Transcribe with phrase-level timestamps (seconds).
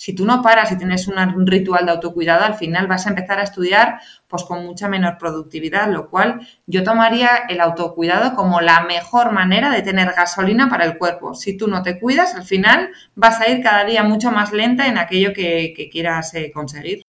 [0.00, 3.38] si tú no paras y tienes un ritual de autocuidado, al final vas a empezar
[3.38, 8.80] a estudiar pues con mucha menor productividad, lo cual yo tomaría el autocuidado como la
[8.80, 11.34] mejor manera de tener gasolina para el cuerpo.
[11.34, 14.86] Si tú no te cuidas, al final vas a ir cada día mucho más lenta
[14.86, 17.02] en aquello que, quieras eh, conseguir.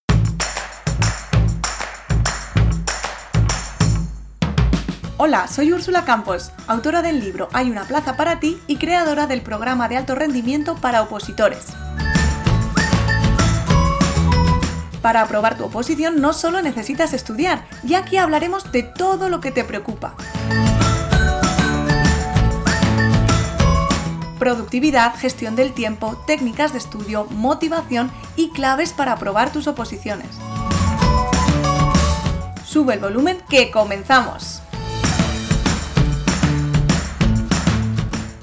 [5.16, 9.42] Hola, soy Úrsula Campos, autora del libro Hay una plaza para ti y creadora del
[9.44, 11.68] programa de alto rendimiento para opositores.
[15.02, 19.52] Para aprobar tu oposición no solo necesitas estudiar, y aquí hablaremos de todo lo que
[19.52, 20.14] te preocupa.
[24.38, 30.30] Productividad, gestión del tiempo, técnicas de estudio, motivación y claves para aprobar tus oposiciones.
[32.66, 34.62] Sube el volumen que comenzamos.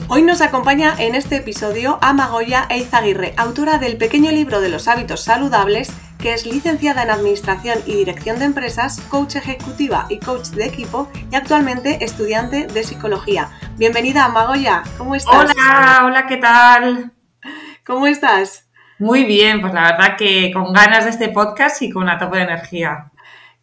[0.08, 5.20] Hoy nos acompaña en este episodio Amagoya Eizaguirre, autora del pequeño libro de los hábitos
[5.20, 10.66] saludables que es licenciada en Administración y Dirección de Empresas, coach ejecutiva y coach de
[10.66, 13.50] equipo y actualmente estudiante de Psicología.
[13.76, 15.34] Bienvenida, Magoya, ¿cómo estás?
[15.34, 17.12] Hola, hola, ¿qué tal?
[17.86, 18.68] ¿Cómo estás?
[18.98, 22.38] Muy bien, pues la verdad que con ganas de este podcast y con una tope
[22.38, 23.12] de energía.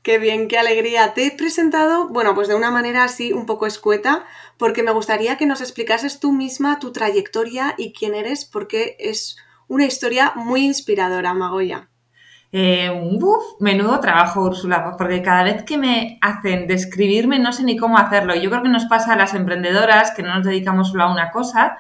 [0.01, 1.13] Qué bien, qué alegría.
[1.13, 4.23] Te he presentado, bueno, pues de una manera así un poco escueta,
[4.57, 9.35] porque me gustaría que nos explicases tú misma tu trayectoria y quién eres, porque es
[9.67, 11.89] una historia muy inspiradora, Magoya.
[12.51, 12.89] Eh,
[13.59, 18.35] menudo trabajo, Úrsula, porque cada vez que me hacen describirme no sé ni cómo hacerlo.
[18.35, 21.31] Yo creo que nos pasa a las emprendedoras que no nos dedicamos solo a una
[21.31, 21.77] cosa.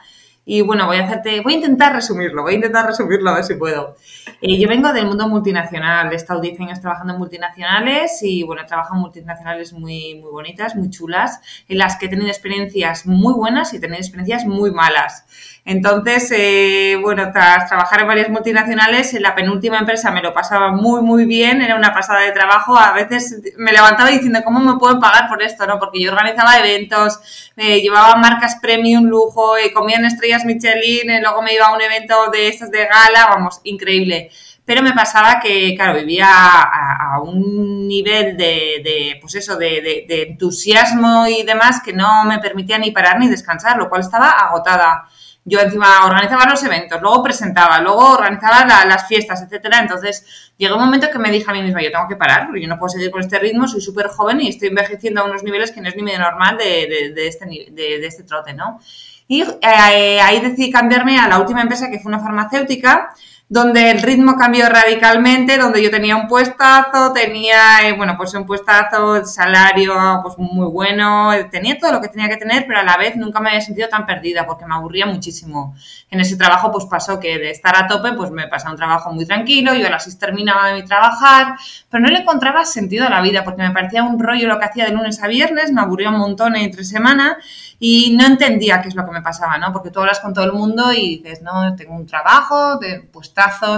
[0.47, 3.43] Y bueno, voy a hacerte, voy a intentar resumirlo, voy a intentar resumirlo a ver
[3.43, 3.95] si puedo.
[4.41, 8.61] Eh, yo vengo del mundo multinacional, he estado 10 años trabajando en multinacionales y bueno,
[8.61, 13.07] he trabajado en multinacionales muy, muy bonitas, muy chulas, en las que he tenido experiencias
[13.07, 15.25] muy buenas y he tenido experiencias muy malas.
[15.67, 20.71] Entonces, eh, bueno, tras trabajar en varias multinacionales, en la penúltima empresa me lo pasaba
[20.71, 22.77] muy, muy bien, era una pasada de trabajo.
[22.77, 25.65] A veces me levantaba diciendo, ¿cómo me pueden pagar por esto?
[25.65, 25.79] ¿no?
[25.79, 31.41] Porque yo organizaba eventos, eh, llevaba marcas premium, lujo, eh, comían estrellas Michelin, eh, luego
[31.41, 34.29] me iba a un evento de estos de gala, vamos, increíble
[34.65, 40.23] pero me pasaba que, claro, vivía a, un nivel de, de pues eso, de, de,
[40.23, 45.07] entusiasmo y demás que no me permitía ni parar ni descansar, lo cual estaba agotada
[45.47, 49.79] yo encima organizaba los eventos, luego presentaba, luego organizaba las fiestas, etcétera.
[49.79, 52.67] Entonces llegó un momento que me dije a mí misma, yo tengo que parar, yo
[52.67, 55.71] no puedo seguir con este ritmo, soy súper joven y estoy envejeciendo a unos niveles
[55.71, 58.81] que no es ni medio normal de, de, este, de, este trote, ¿no?
[59.27, 63.13] Y eh, ahí decidí cambiarme a la última empresa, que fue una farmacéutica,
[63.47, 68.43] donde el ritmo cambió radicalmente, donde yo tenía un puestazo, tenía, eh, bueno, pues un
[68.45, 72.97] puestazo, salario pues muy bueno, tenía todo lo que tenía que tener, pero a la
[72.97, 75.75] vez nunca me había sentido tan perdida porque me aburría muchísimo.
[76.09, 79.13] En ese trabajo pues pasó que de estar a tope pues me pasaba un trabajo
[79.13, 81.55] muy tranquilo, yo a las 6 terminaba de mi trabajar,
[81.91, 84.65] pero no le encontraba sentido a la vida porque me parecía un rollo lo que
[84.65, 87.37] hacía de lunes a viernes, me aburría un montón entre semana
[87.79, 89.71] y no entendía qué es lo que me pasaba, ¿no?
[89.73, 93.01] Porque tú hablas con todo el mundo y dices, no, tengo un trabajo, de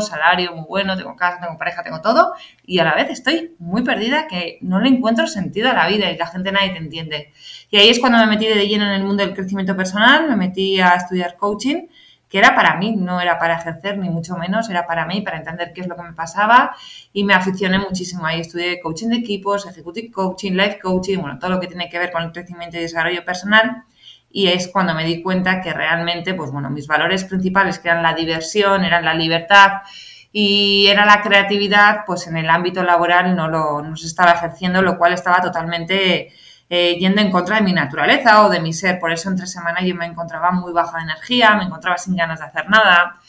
[0.02, 2.34] salario muy bueno, tengo casa, tengo pareja, tengo todo,
[2.66, 6.12] y a la vez estoy muy perdida que no le encuentro sentido a la vida
[6.12, 7.34] y la gente nadie te entiende.
[7.70, 10.36] Y ahí es cuando me metí de lleno en el mundo del crecimiento personal, me
[10.36, 11.88] metí a estudiar coaching
[12.30, 15.38] que era para mí, no era para ejercer ni mucho menos, era para mí, para
[15.38, 16.76] entender qué es lo que me pasaba
[17.14, 18.26] y me aficioné muchísimo.
[18.26, 21.98] Ahí estudié coaching de equipos, executive coaching, life coaching, bueno, todo lo que tiene que
[21.98, 23.84] ver con el crecimiento y desarrollo personal
[24.30, 28.04] y es cuando me di cuenta que realmente, pues bueno, mis valores principales, que eran
[28.04, 29.82] la diversión, eran la libertad
[30.32, 34.82] y era la creatividad, pues en el ámbito laboral no lo no se estaba ejerciendo,
[34.82, 36.32] lo cual estaba totalmente
[36.70, 39.00] eh, yendo en contra de mi naturaleza o de mi ser.
[39.00, 42.40] Por eso entre semana yo me encontraba muy baja de energía, me encontraba sin ganas
[42.40, 43.20] de hacer nada.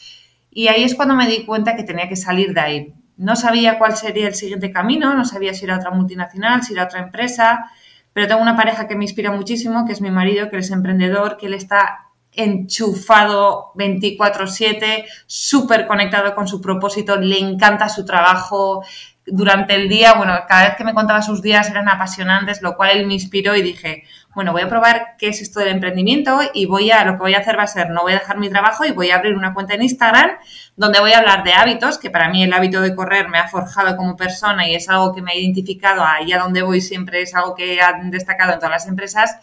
[0.51, 2.93] Y ahí es cuando me di cuenta que tenía que salir de ahí.
[3.17, 6.85] No sabía cuál sería el siguiente camino, no sabía si era otra multinacional, si era
[6.85, 7.71] otra empresa,
[8.13, 11.37] pero tengo una pareja que me inspira muchísimo, que es mi marido, que es emprendedor,
[11.37, 11.99] que él está
[12.31, 18.83] enchufado 24/7, súper conectado con su propósito, le encanta su trabajo,
[19.31, 22.91] durante el día, bueno, cada vez que me contaba sus días eran apasionantes, lo cual
[22.91, 24.03] él me inspiró y dije,
[24.35, 27.33] bueno, voy a probar qué es esto del emprendimiento y voy a, lo que voy
[27.33, 29.35] a hacer va a ser, no voy a dejar mi trabajo y voy a abrir
[29.35, 30.31] una cuenta en Instagram
[30.77, 33.47] donde voy a hablar de hábitos, que para mí el hábito de correr me ha
[33.47, 37.21] forjado como persona y es algo que me ha identificado ahí a donde voy siempre,
[37.21, 39.37] es algo que han destacado en todas las empresas.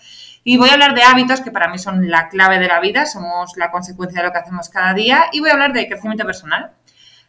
[0.44, 3.04] Y voy a hablar de hábitos que para mí son la clave de la vida,
[3.04, 6.24] somos la consecuencia de lo que hacemos cada día y voy a hablar de crecimiento
[6.24, 6.70] personal.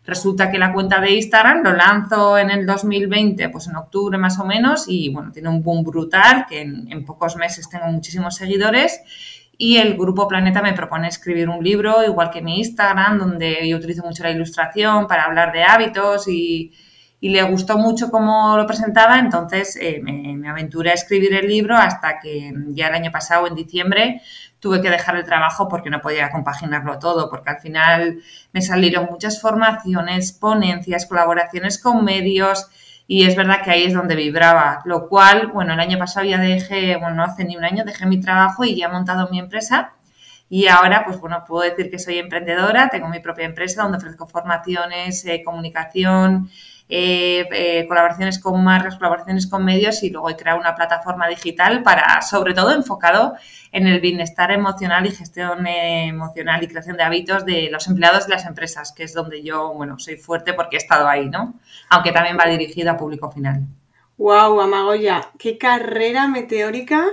[0.07, 4.39] Resulta que la cuenta de Instagram lo lanzo en el 2020, pues en octubre más
[4.39, 9.01] o menos, y bueno, tiene un boom brutal, que en, pocos meses tengo muchísimos seguidores.
[9.57, 13.75] y el Grupo Planeta me propone escribir un libro, igual que mi Instagram, donde yo
[13.75, 16.73] utilizo mucho la ilustración para hablar de hábitos y,
[17.19, 21.75] le gustó mucho cómo lo presentaba, entonces eh, me, me, aventuré a escribir el libro
[21.75, 24.21] hasta que ya el año pasado, en diciembre,
[24.59, 28.21] tuve que dejar el trabajo porque no podía compaginarlo todo, porque al final
[28.53, 32.67] me salieron muchas formaciones, ponencias, colaboraciones con medios,
[33.07, 36.37] y es verdad que ahí es donde vibraba, lo cual, bueno, el año pasado ya
[36.37, 39.39] dejé, bueno, no hace ni un año, dejé mi trabajo y ya he montado mi
[39.39, 39.93] empresa
[40.49, 44.27] y ahora, pues bueno, puedo decir que soy emprendedora, tengo mi propia empresa donde ofrezco
[44.27, 46.49] formaciones, eh, comunicación,
[46.87, 51.83] eh, eh, colaboraciones con marcas, colaboraciones con medios y luego he creado una plataforma digital
[51.83, 53.35] para, sobre todo, enfocado
[53.73, 58.35] en el bienestar emocional y gestión emocional y creación de hábitos de los empleados de
[58.35, 61.55] las empresas, que es donde yo, bueno, soy fuerte porque he estado ahí, ¿no?
[61.89, 63.63] Aunque también va dirigido a público final.
[64.17, 65.27] ¡Wow, Amagoya!
[65.37, 67.03] ¡Qué carrera meteórica!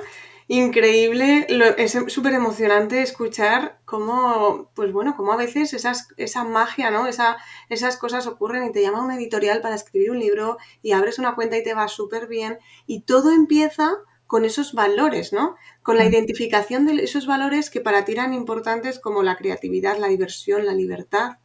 [0.48, 1.46] Increíble,
[1.78, 7.06] es súper emocionante escuchar cómo, pues bueno, cómo a veces esas, esa magia, ¿no?
[7.06, 7.38] Esa,
[7.70, 11.34] esas cosas ocurren y te llama una editorial para escribir un libro y abres una
[11.34, 13.92] cuenta y te va súper bien y todo empieza
[14.26, 15.56] con esos valores, ¿no?
[15.82, 16.08] Con la mm.
[16.08, 20.74] identificación de esos valores que para ti eran importantes como la creatividad, la diversión, la
[20.74, 21.38] libertad.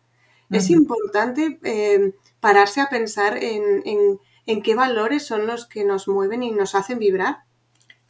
[0.50, 3.84] Es importante eh, pararse a pensar en,
[4.48, 7.44] en qué valores son los que nos mueven y nos hacen vibrar.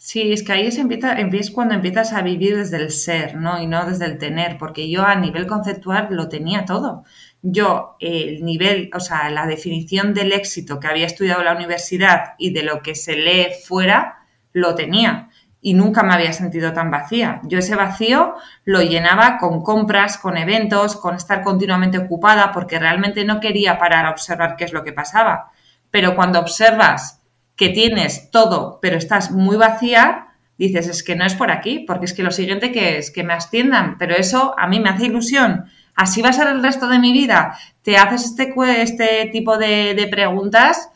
[0.01, 3.61] Sí, es que ahí es cuando empiezas a vivir desde el ser, ¿no?
[3.61, 7.03] Y no desde el tener, porque yo a nivel conceptual lo tenía todo.
[7.41, 12.35] Yo, el nivel, o sea, la definición del éxito que había estudiado en la universidad
[12.37, 14.19] y de lo que se lee fuera,
[14.53, 15.27] lo tenía.
[15.61, 17.41] Y nunca me había sentido tan vacía.
[17.43, 23.25] Yo ese vacío lo llenaba con compras, con eventos, con estar continuamente ocupada, porque realmente
[23.25, 25.51] no quería parar a observar qué es lo que pasaba.
[25.91, 27.18] Pero cuando observas
[27.59, 30.27] que tienes todo, pero estás muy vacía,
[30.57, 33.25] dices, es que no es por aquí, porque es que lo siguiente que es que
[33.25, 35.65] me asciendan, pero eso a mí me hace ilusión.
[35.93, 37.57] Así va a ser el resto de mi vida.
[37.83, 40.89] Te haces este, este tipo de, preguntas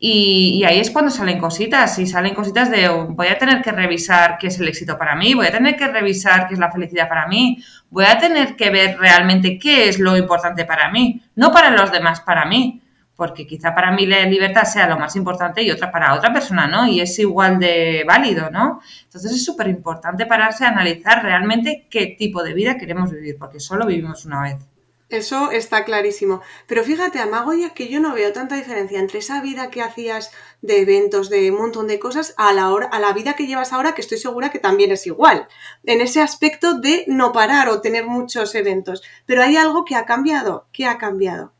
[0.00, 1.98] y, ahí es cuando salen cositas.
[1.98, 5.34] Y salen cositas de voy a tener que revisar qué es el éxito para mí,
[5.34, 8.70] voy a tener que revisar qué es la felicidad para mí, voy a tener que
[8.70, 12.80] ver realmente qué es lo importante para mí, no para los demás, para mí
[13.16, 16.66] porque quizá para mí la libertad sea lo más importante y otra para otra persona,
[16.66, 16.86] ¿no?
[16.86, 18.80] Y es igual de válido, ¿no?
[19.04, 23.58] Entonces es súper importante pararse a analizar realmente qué tipo de vida queremos vivir, porque
[23.58, 24.56] solo vivimos una vez.
[25.08, 26.42] Eso está clarísimo.
[26.66, 30.80] Pero fíjate, Amagoya, que yo no veo tanta diferencia entre esa vida que hacías de
[30.80, 33.94] eventos, de un montón de cosas, a la, hora, a la vida que llevas ahora,
[33.94, 35.46] que estoy segura que también es igual.
[35.84, 39.02] En ese aspecto de no parar o tener muchos eventos.
[39.26, 40.66] Pero hay algo que ha cambiado.
[40.72, 41.52] ¿Qué ha cambiado?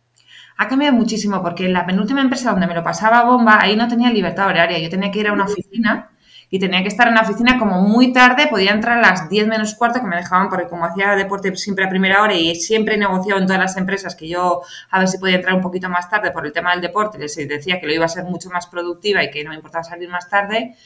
[0.59, 3.89] Ha cambiado muchísimo porque en la penúltima empresa donde me lo pasaba bomba, ahí no
[3.89, 4.79] tenía libertad horaria.
[4.79, 6.11] Yo tenía que ir a una oficina
[6.51, 9.49] y tenía que estar en la oficina como muy tarde, podía entrar a las 10
[9.49, 12.95] menos cuarto que me dejaban porque como hacía deporte siempre a primera hora y siempre
[12.95, 15.89] he negociado en todas las empresas que yo a ver si podía entrar un poquito
[15.89, 18.49] más tarde por el tema del deporte, les decía que lo iba a ser mucho
[18.51, 20.77] más productiva y que no me importaba salir más tarde.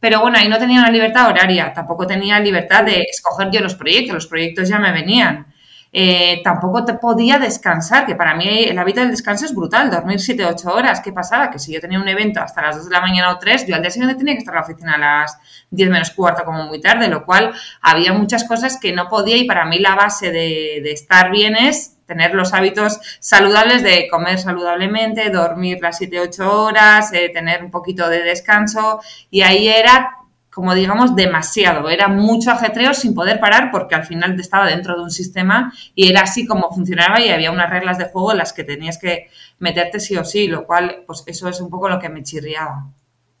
[0.00, 3.74] Pero bueno, ahí no tenía una libertad horaria, tampoco tenía libertad de escoger yo los
[3.74, 5.46] proyectos, los proyectos ya me venían.
[5.96, 10.18] Eh, tampoco te podía descansar, que para mí el hábito del descanso es brutal, dormir
[10.18, 11.00] 7 8 horas.
[11.00, 11.52] ¿Qué pasaba?
[11.52, 13.76] Que si yo tenía un evento hasta las 2 de la mañana o 3, yo
[13.76, 15.38] al día siguiente tenía que estar en la oficina a las
[15.70, 19.44] 10 menos cuarto como muy tarde, lo cual había muchas cosas que no podía y
[19.44, 25.30] para mí la base de, estar bien es tener los hábitos saludables de comer saludablemente,
[25.30, 30.10] dormir las 7, 8 horas, eh, tener un poquito de descanso y ahí era
[30.54, 31.90] como digamos, demasiado.
[31.90, 36.08] Era mucho ajetreo sin poder parar porque al final estaba dentro de un sistema y
[36.08, 39.28] era así como funcionaba y había unas reglas de juego en las que tenías que
[39.58, 42.86] meterte sí o sí, lo cual, pues eso es un poco lo que me chirriaba.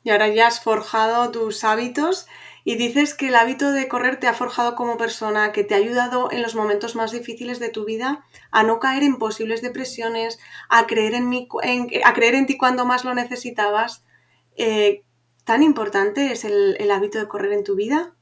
[0.02, 2.26] Y ahora ya has forjado tus hábitos
[2.64, 5.78] y dices que el hábito de correr te ha forjado como persona, que te ha
[5.78, 10.40] ayudado en los momentos más difíciles de tu vida a no caer en posibles depresiones,
[10.68, 11.46] a creer en, mí,
[12.04, 14.02] a creer en ti cuando más lo necesitabas.
[14.56, 15.03] Eh,
[15.44, 18.12] ¿Tan importante es el, hábito de correr en tu vida?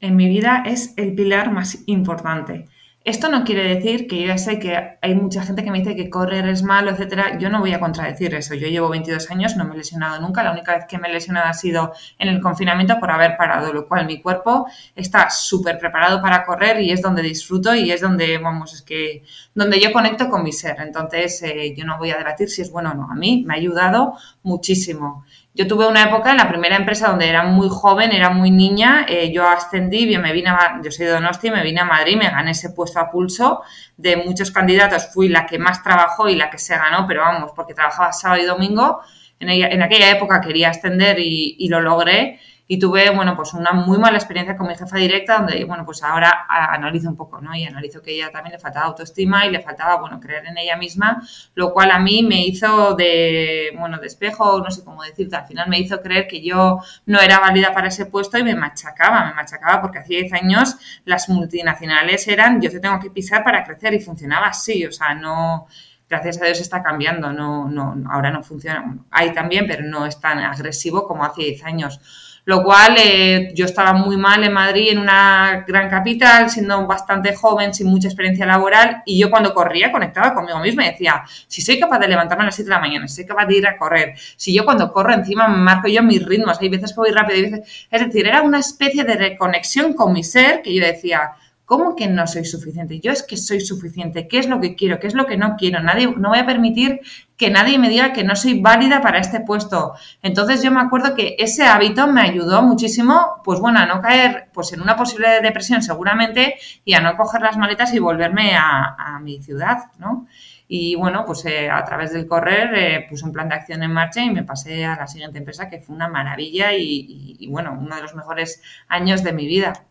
[0.00, 2.68] En mi vida es el pilar más importante.
[3.04, 5.96] Esto no quiere decir que yo ya sé que hay mucha gente que me dice
[5.96, 7.36] que correr es malo, etcétera.
[7.36, 8.54] Yo no voy a contradecir eso.
[8.54, 10.42] Yo llevo 22 años, no me he lesionado nunca.
[10.44, 13.72] La única vez que me he lesionado ha sido en el confinamiento por haber parado,
[13.72, 18.00] lo cual mi cuerpo está súper preparado para correr y es donde disfruto y es
[18.00, 20.76] donde, vamos, es que donde yo conecto con mi ser.
[20.78, 23.10] Entonces, eh, yo no voy a debatir si es bueno o no.
[23.10, 24.14] A mí me ha ayudado
[24.44, 25.24] muchísimo.
[25.54, 29.04] Yo tuve una época en la primera empresa donde era muy joven, era muy niña,
[29.06, 32.30] eh, yo ascendí, me vine a, yo soy de Donostia, me vine a Madrid, me
[32.30, 33.62] gané ese puesto a pulso.
[33.98, 37.52] De muchos candidatos fui la que más trabajó y la que se ganó, pero vamos,
[37.54, 39.02] porque trabajaba sábado y domingo.
[39.38, 42.40] En, en aquella época quería ascender y, y lo logré
[42.72, 46.02] Y tuve, bueno, pues una muy mala experiencia con mi jefa directa, donde, bueno, pues
[46.02, 47.54] ahora analizo un poco, ¿no?
[47.54, 50.74] Y analizo que ella también le faltaba autoestima y le faltaba, bueno, creer en ella
[50.78, 51.22] misma,
[51.54, 55.44] lo cual a mí me hizo de, bueno, de espejo, no sé cómo decirte, al
[55.44, 59.26] final me hizo creer que yo no era válida para ese puesto y me machacaba,
[59.26, 63.64] me machacaba porque hacía 10 años las multinacionales eran, yo te tengo que pisar para
[63.64, 65.66] crecer y funcionaba así, o sea, no
[66.08, 70.18] gracias a Dios está cambiando, no, no, ahora no funciona, hay también, pero no es
[70.18, 72.00] tan agresivo como hace 10 años.
[72.44, 77.34] Lo cual eh, yo estaba muy mal en Madrid, en una gran capital, siendo bastante
[77.36, 81.62] joven, sin mucha experiencia laboral, y yo cuando corría conectaba conmigo misma y decía, si
[81.62, 83.66] soy capaz de levantarme a las 7 de la mañana, si soy capaz de ir
[83.66, 87.10] a correr, si yo cuando corro encima marco yo mis ritmos, hay veces que voy
[87.10, 87.86] rápido, hay veces...
[87.90, 91.30] es decir, era una especie de reconexión con mi ser que yo decía,
[91.64, 92.98] ¿Cómo que no soy suficiente?
[92.98, 94.26] Yo es que soy suficiente.
[94.26, 94.98] ¿Qué es lo que quiero?
[94.98, 95.80] ¿Qué es lo que no quiero?
[95.80, 97.00] Nadie, no voy a permitir
[97.36, 99.94] que nadie me diga que no soy válida para este puesto.
[100.22, 104.48] Entonces yo me acuerdo que ese hábito me ayudó muchísimo, pues bueno, a no caer
[104.52, 109.18] pues en una posible depresión seguramente y a no coger las maletas y volverme a,
[109.22, 110.26] mi ciudad, ¿no?
[110.66, 113.92] Y bueno, pues eh, a través del correr eh, puse un plan de acción en
[113.92, 117.94] marcha y me pasé a la siguiente empresa que fue una maravilla y bueno, uno
[117.94, 119.84] de los mejores años de mi vida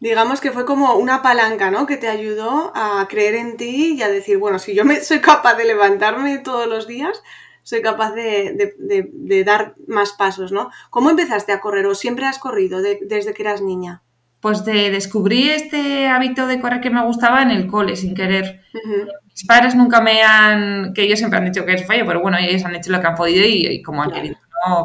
[0.00, 1.86] digamos que fue como una palanca, ¿no?
[1.86, 5.20] Que te ayudó a creer en ti y a decir, bueno, si yo me soy
[5.20, 7.22] capaz de levantarme todos los días,
[7.62, 10.70] soy capaz de, dar más pasos, ¿no?
[10.90, 14.02] ¿Cómo empezaste a correr o siempre has corrido desde que eras niña?
[14.40, 18.60] Pues de descubrí este hábito de correr que me gustaba en el cole, sin querer.
[19.24, 22.36] Mis padres nunca me han, que ellos siempre han dicho que es fallo, pero bueno,
[22.38, 24.36] ellos han hecho lo que han podido y, como han querido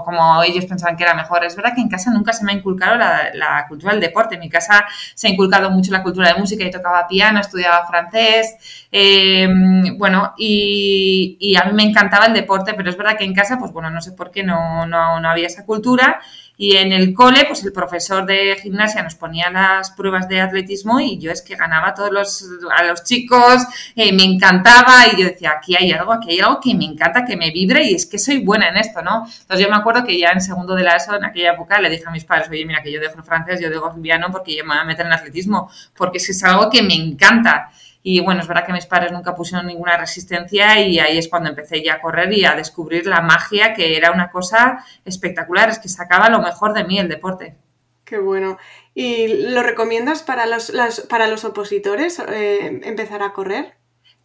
[0.06, 1.44] como ellos pensaban que era mejor.
[1.44, 4.36] Es verdad que en casa nunca se me ha inculcado la, cultura del deporte.
[4.36, 6.64] En mi casa se ha inculcado mucho la cultura de música.
[6.64, 8.56] y tocaba piano, estudiaba francés,
[8.92, 13.58] em, bueno, y, a mí me encantaba el deporte, pero es verdad que en casa,
[13.60, 16.20] pues bueno, no sé por qué no, no, no había esa cultura
[16.62, 21.00] y en el cole, pues el profesor de gimnasia nos ponía las pruebas de atletismo
[21.00, 22.46] y yo es que ganaba a todos los,
[22.78, 23.64] a los chicos,
[23.96, 27.26] eh, me encantaba y yo decía, aquí hay algo, aquí hay algo que me encanta,
[27.26, 29.26] que me vibre y es que soy buena en esto, ¿no?
[29.26, 31.90] Entonces yo me acuerdo que ya en segundo de la ESO, en aquella época, le
[31.90, 34.28] dije a mis padres, oye, mira, que yo dejo el francés, yo dejo el piano
[34.32, 37.72] porque yo me voy a meter en atletismo, porque es algo que me encanta.
[38.04, 41.50] Y bueno, es verdad que mis padres nunca pusieron ninguna resistencia y ahí es cuando
[41.50, 45.80] empecé ya a correr y a descubrir la magia, que era una cosa espectacular, es
[45.80, 47.56] que sacaba lo mejor de mí el deporte.
[48.06, 48.58] Qué bueno.
[48.94, 50.72] ¿Y lo recomiendas para los,
[51.10, 53.76] para los opositores eh, empezar a correr?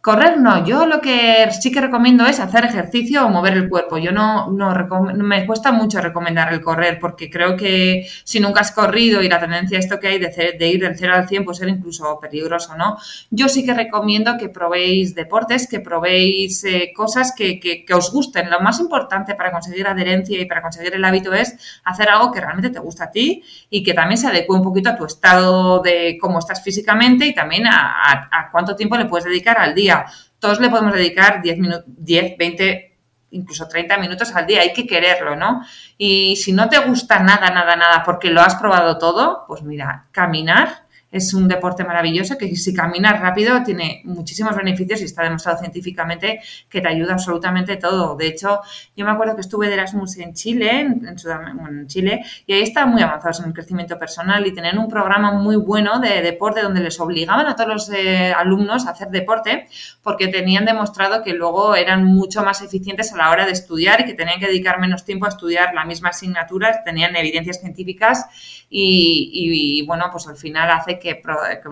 [0.07, 3.97] Correr no, yo lo que sí que recomiendo es hacer ejercicio o mover el cuerpo.
[3.97, 4.73] Yo no, no
[5.17, 9.37] me cuesta mucho recomendar el correr porque creo que si nunca has corrido y la
[9.37, 12.97] tendencia esto que hay de, ir del 0 al 100 puede ser incluso peligroso, ¿no?
[13.31, 18.09] Yo sí que recomiendo que probéis deportes, que probéis eh, cosas que, que, que, os
[18.09, 18.49] gusten.
[18.49, 22.39] Lo más importante para conseguir adherencia y para conseguir el hábito es hacer algo que
[22.39, 25.81] realmente te gusta a ti y que también se adecue un poquito a tu estado
[25.81, 29.96] de cómo estás físicamente y también a cuánto tiempo le puedes dedicar al día
[30.39, 32.97] todos le podemos dedicar 10, minutos, 10, 20,
[33.31, 35.63] incluso 30 minutos al día, hay que quererlo, ¿no?
[35.97, 40.05] Y si no te gusta nada, nada, nada, porque lo has probado todo, pues mira,
[40.11, 45.59] caminar es un deporte maravilloso que si caminas rápido tiene muchísimos beneficios y está demostrado
[45.59, 48.15] científicamente que te ayuda absolutamente todo.
[48.15, 48.59] De hecho,
[48.95, 53.01] yo me acuerdo que estuve de Erasmus en Chile, en, Chile, y ahí estaban muy
[53.01, 56.99] avanzados en el crecimiento personal y tenían un programa muy bueno de deporte donde les
[56.99, 59.67] obligaban a todos los eh, alumnos a hacer deporte
[60.03, 64.05] porque tenían demostrado que luego eran mucho más eficientes a la hora de estudiar y
[64.05, 68.25] que tenían que dedicar menos tiempo a estudiar la misma asignatura, tenían evidencias científicas
[68.69, 71.21] y, bueno, pues al final hace que,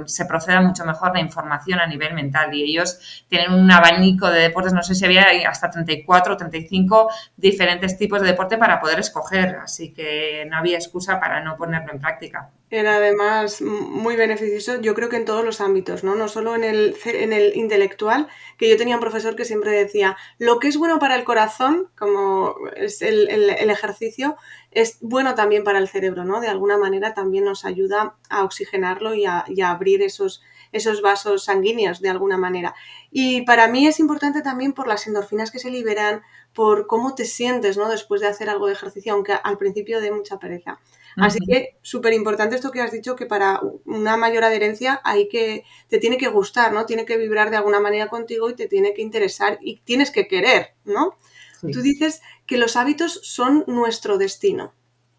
[0.06, 4.42] se proceda mucho mejor la información a nivel mental y ellos tienen un abanico de
[4.42, 9.00] deportes, no sé si había hasta 34 o 35 diferentes tipos de deporte para poder
[9.00, 12.50] escoger, así que no había excusa para no ponerlo en práctica.
[12.72, 16.16] Era además muy beneficioso, yo creo que en todos los ámbitos, ¿no?
[16.16, 20.18] No solo en el, en el intelectual, que yo tenía un profesor que siempre decía,
[20.40, 24.36] lo que es bueno para el corazón, como es el, el ejercicio,
[24.76, 26.42] es bueno también para el cerebro, ¿no?
[26.42, 30.44] De alguna manera también nos ayuda a oxigenarlo y a, abrir esos,
[30.74, 32.76] esos vasos sanguíneos de alguna manera.
[33.10, 37.24] Y para mí es importante también por las endorfinas que se liberan, por cómo te
[37.24, 37.88] sientes, ¿no?
[37.90, 40.80] Después de hacer algo de ejercicio, aunque al principio de mucha pereza.
[41.18, 45.64] Así que súper importante esto que has dicho, que para una mayor adherencia hay que,
[45.88, 46.86] te tiene que gustar, ¿no?
[46.86, 50.28] Tiene que vibrar de alguna manera contigo y te tiene que interesar y tienes que
[50.28, 51.16] querer, ¿no?
[51.62, 54.74] Tú dices que los hábitos son nuestro destino.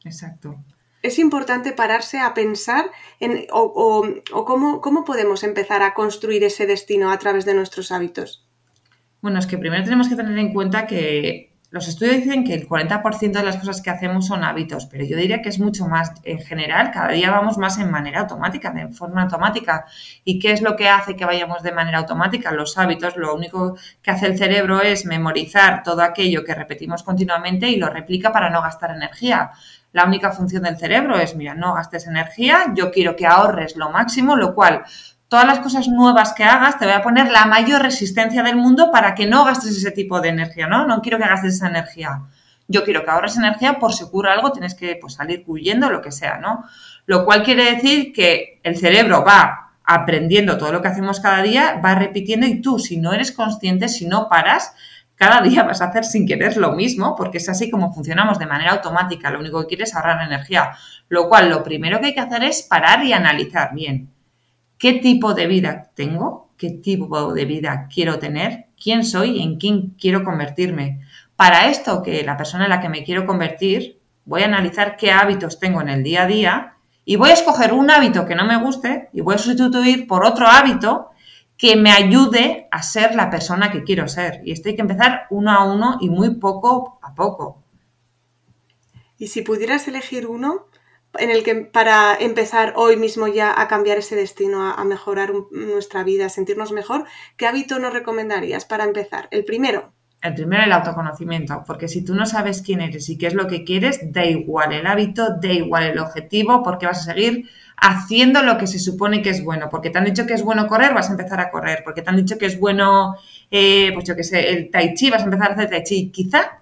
[0.04, 0.56] Exacto.
[1.02, 4.04] Es importante pararse a pensar en o,
[4.44, 8.46] cómo, cómo podemos empezar a construir ese destino a través de nuestros hábitos.
[9.22, 12.68] Bueno, es que primero tenemos que tener en cuenta que los estudios dicen que el
[12.68, 16.12] 40% de las cosas que hacemos son hábitos, pero yo diría que es mucho más
[16.22, 16.92] en general.
[16.92, 19.84] Cada día vamos más en manera automática, de forma automática.
[20.24, 22.52] ¿Y qué es lo que hace que vayamos de manera automática?
[22.52, 27.68] Los hábitos, lo único que hace el cerebro es memorizar todo aquello que repetimos continuamente
[27.68, 29.50] y lo replica para no gastar energía.
[29.92, 33.90] La única función del cerebro es, mira, no gastes energía, yo quiero que ahorres lo
[33.90, 34.84] máximo, lo cual
[35.28, 38.90] todas las cosas nuevas que hagas, te voy a poner la mayor resistencia del mundo
[38.92, 40.86] para que no gastes ese tipo de energía, ¿no?
[40.86, 42.20] No quiero que gastes esa energía.
[42.68, 46.00] Yo quiero que ahorres energía por si ocurre algo, tienes que pues, salir huyendo, lo
[46.00, 46.64] que sea, ¿no?
[47.06, 51.80] Lo cual quiere decir que el cerebro va aprendiendo todo lo que hacemos cada día,
[51.84, 54.74] va repitiendo y tú, si no eres consciente, si no paras,
[55.16, 58.46] cada día vas a hacer sin querer lo mismo, porque es así como funcionamos de
[58.46, 59.30] manera automática.
[59.30, 60.72] Lo único que quieres es ahorrar energía.
[61.08, 64.15] Lo cual, lo primero que hay que hacer es parar y analizar bien
[64.78, 69.90] qué tipo de vida tengo, qué tipo de vida quiero tener, quién soy en quién
[69.98, 71.00] quiero convertirme.
[71.36, 75.12] Para esto, que la persona en la que me quiero convertir, voy a analizar qué
[75.12, 78.44] hábitos tengo en el día a día y voy a escoger un hábito que no
[78.44, 81.10] me guste y voy a sustituir por otro hábito
[81.56, 84.40] que me ayude a ser la persona que quiero ser.
[84.44, 87.62] Y esto hay que empezar uno a uno y muy poco a poco.
[89.18, 90.65] Y si pudieras elegir uno,
[91.18, 96.04] en el que para empezar hoy mismo ya a cambiar ese destino, a, mejorar nuestra
[96.04, 97.04] vida, a sentirnos mejor,
[97.36, 99.28] ¿qué hábito nos recomendarías para empezar?
[99.30, 99.92] El primero.
[100.22, 103.46] El primero, el autoconocimiento, porque si tú no sabes quién eres y qué es lo
[103.46, 108.42] que quieres, da igual el hábito, da igual el objetivo, porque vas a seguir haciendo
[108.42, 109.68] lo que se supone que es bueno.
[109.70, 111.82] Porque te han dicho que es bueno correr, vas a empezar a correr.
[111.84, 113.16] Porque te han dicho que es bueno,
[113.50, 116.10] eh, pues yo qué sé, el tai chi, vas a empezar a hacer tai chi.
[116.10, 116.58] Quizá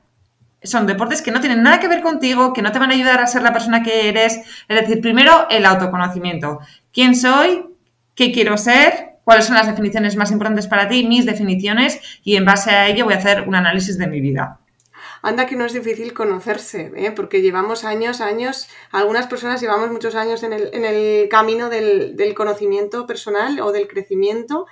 [0.64, 3.20] son deportes que no tienen nada que ver contigo, que no te van a ayudar
[3.20, 4.40] a ser la persona que eres.
[4.68, 6.60] Es decir, primero el autoconocimiento.
[6.92, 7.64] ¿Quién soy?
[8.14, 9.18] ¿Qué quiero ser?
[9.24, 11.06] ¿Cuáles son las definiciones más importantes para ti?
[11.06, 12.00] Mis definiciones.
[12.24, 14.58] Y en base a ello voy a hacer un análisis de mi vida.
[15.22, 17.10] Anda que no es difícil conocerse, ¿eh?
[17.10, 23.06] porque llevamos años, años, algunas personas llevamos muchos años en el, camino del, del conocimiento
[23.06, 24.66] personal o del crecimiento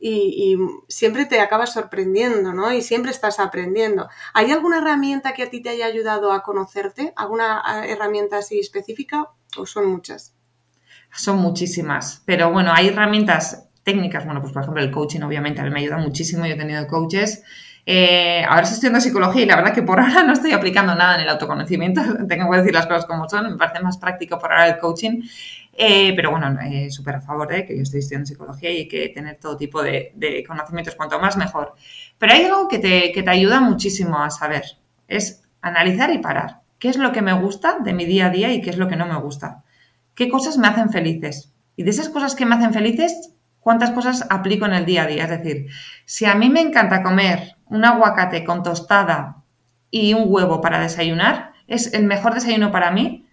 [0.00, 0.56] y,
[0.88, 2.72] siempre te acabas sorprendiendo, ¿no?
[2.72, 4.08] Y siempre estás aprendiendo.
[4.34, 7.12] ¿Hay alguna herramienta que a ti te haya ayudado a conocerte?
[7.16, 10.34] ¿Alguna ah, herramienta así específica o son muchas?
[11.12, 15.64] Son muchísimas, pero bueno, hay herramientas técnicas, bueno, pues por ejemplo el coaching obviamente a
[15.64, 17.42] mí me ayuda muchísimo, yo he tenido coaches.
[17.90, 21.14] Eh, ahora estoy estudiando psicología y la verdad que por ahora no estoy aplicando nada
[21.14, 24.52] en el autoconocimiento, tengo que decir las cosas como son, me parece más práctico por
[24.52, 25.22] ahora el coaching.
[25.80, 28.88] Eh, pero bueno, eh, súper a favor de que yo estoy estudiando psicología y hay
[28.88, 31.72] que tener todo tipo de, conocimientos, cuanto más mejor.
[32.18, 34.64] Pero hay algo que te, que te ayuda muchísimo a saber,
[35.06, 36.56] es analizar y parar.
[36.80, 38.88] ¿Qué es lo que me gusta de mi día a día y qué es lo
[38.88, 39.62] que no me gusta?
[40.16, 41.52] ¿Qué cosas me hacen felices?
[41.76, 45.06] Y de esas cosas que me hacen felices, ¿cuántas cosas aplico en el día a
[45.06, 45.24] día?
[45.24, 45.68] Es decir,
[46.06, 49.36] si a mí me encanta comer un aguacate con tostada
[49.92, 53.27] y un huevo para desayunar, es el mejor desayuno para mí,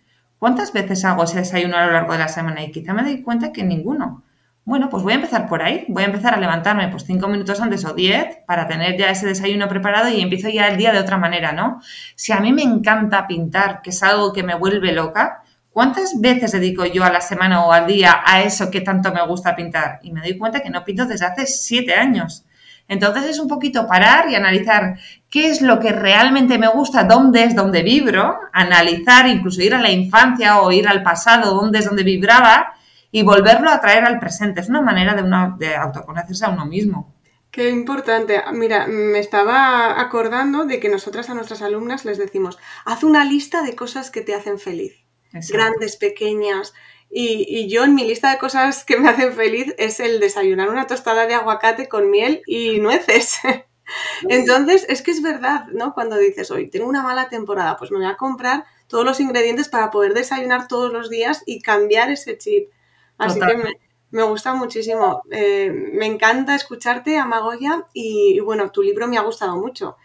[0.45, 2.63] ¿Cuántas veces hago ese desayuno a lo largo de la semana?
[2.63, 4.21] Y quizá me doy cuenta que ninguno.
[4.63, 5.85] Bueno, pues voy a empezar por ahí.
[5.87, 9.25] Voy a empezar a levantarme pues cinco minutos antes o diez para tener ya ese
[9.25, 11.81] desayuno preparado y empiezo ya el día de otra manera, ¿no?
[12.13, 16.51] Si a mí me encanta pintar, que es algo que me vuelve loca, ¿cuántas veces
[16.51, 19.97] dedico yo a la semana o al día a eso que tanto me gusta pintar?
[20.03, 22.43] Y me doy cuenta que no pinto desde hace siete años.
[22.87, 24.97] Entonces es un poquito parar y analizar
[25.29, 29.81] qué es lo que realmente me gusta, dónde es donde vibro, analizar, incluso ir a
[29.81, 32.73] la infancia o ir al pasado, dónde es donde vibraba
[33.11, 34.61] y volverlo a traer al presente.
[34.61, 37.13] Es una manera de, una, de autoconocerse a uno mismo.
[37.49, 38.43] Qué importante.
[38.51, 43.63] Mira, me estaba acordando de que nosotras a nuestras alumnas les decimos, haz una lista
[43.63, 45.05] de cosas que te hacen feliz.
[45.49, 46.73] Grandes, pequeñas,
[47.09, 50.87] y, yo en mi lista de cosas que me hacen feliz es el desayunar una
[50.87, 53.39] tostada de aguacate con miel y nueces.
[54.29, 55.93] Entonces, es que es verdad, ¿no?
[55.93, 59.69] Cuando dices, hoy tengo una mala temporada, pues me voy a comprar todos los ingredientes
[59.69, 62.69] para poder desayunar todos los días y cambiar ese chip.
[63.17, 63.77] Así que
[64.11, 65.21] me, gusta muchísimo.
[65.31, 69.97] Eh, me encanta escucharte, Amagoya, y, y, bueno, tu libro me ha gustado mucho.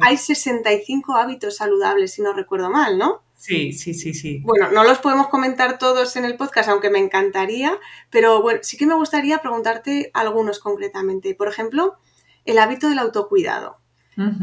[0.00, 3.22] Hay 65 hábitos saludables, si no recuerdo mal, ¿no?
[3.42, 4.38] Sí, sí, sí, sí.
[4.44, 7.76] Bueno, no los podemos comentar todos en el podcast, aunque me encantaría,
[8.08, 11.34] pero bueno, sí que me gustaría preguntarte algunos concretamente.
[11.34, 11.96] Por ejemplo,
[12.44, 13.78] el hábito del autocuidado.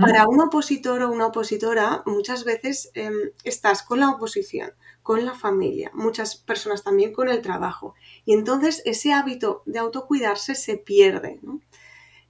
[0.01, 3.13] Para un opositor o una opositora, muchas veces em,
[3.45, 7.95] estás con la oposición, con la familia, muchas personas también con el trabajo.
[8.25, 11.39] Y entonces ese hábito de autocuidarse se pierde.
[11.41, 11.61] ¿no?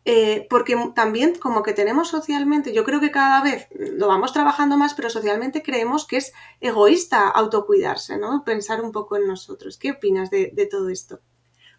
[0.06, 4.78] Eh, porque también como que tenemos socialmente, yo creo que cada vez lo vamos trabajando
[4.78, 8.44] más, pero socialmente creemos que es egoísta autocuidarse, ¿no?
[8.46, 9.78] Pensar un poco en nosotros.
[9.78, 11.20] ¿Qué opinas de, todo esto?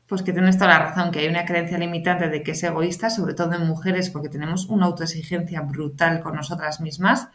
[0.06, 3.10] Pues que tienes toda la razón, que hay una creencia limitante de que es egoísta,
[3.10, 7.28] sobre todo en mujeres, porque tenemos una autoexigencia brutal con nosotras mismas,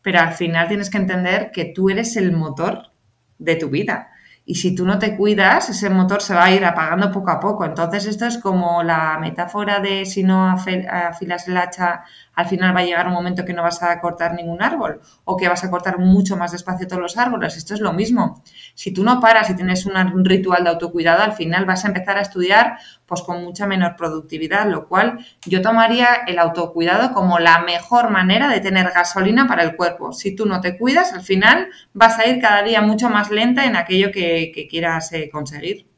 [0.00, 2.90] pero al final tienes que entender que tú eres el motor
[3.38, 4.10] de tu vida.
[4.44, 7.38] Y si tú no te cuidas, ese motor se va a ir apagando poco a
[7.40, 7.64] poco.
[7.64, 12.80] Entonces, esto es como la metáfora de si no afilas el hacha al final va
[12.80, 15.70] a llegar un momento que no vas a cortar ningún árbol o que vas a
[15.70, 17.56] cortar mucho más despacio todos los árboles.
[17.56, 18.42] Esto es lo mismo.
[18.74, 22.16] Si tú no paras y tienes un ritual de autocuidado, al final vas a empezar
[22.16, 27.60] a estudiar pues con mucha menor productividad, lo cual yo tomaría el autocuidado como la
[27.62, 30.12] mejor manera de tener gasolina para el cuerpo.
[30.12, 33.66] Si tú no te cuidas, al final vas a ir cada día mucho más lenta
[33.66, 35.89] en aquello que, quieras eh, conseguir.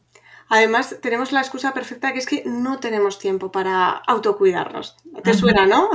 [0.55, 4.99] Además, tenemos la excusa perfecta que es que no tenemos tiempo para autocuidarnos.
[5.25, 5.89] ¿Te suena, no?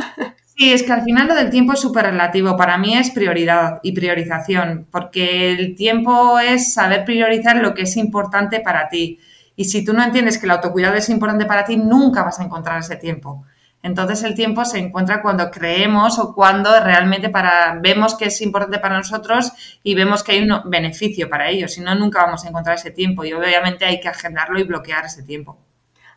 [0.58, 2.58] Sí, es que al final lo del tiempo es súper relativo.
[2.58, 7.96] Para mí es prioridad y priorización, porque el tiempo es saber priorizar lo que es
[7.98, 9.20] importante para ti.
[9.56, 12.44] Y si tú no entiendes que el autocuidado es importante para ti, nunca vas a
[12.44, 13.46] encontrar ese tiempo.
[13.84, 18.80] Entonces el tiempo se encuentra cuando creemos o cuando realmente para, vemos que es importante
[18.80, 19.52] para nosotros
[19.84, 21.68] y vemos que hay un beneficio para ello.
[21.68, 25.06] Si no, nunca vamos a encontrar ese tiempo y obviamente hay que agendarlo y bloquear
[25.06, 25.58] ese tiempo.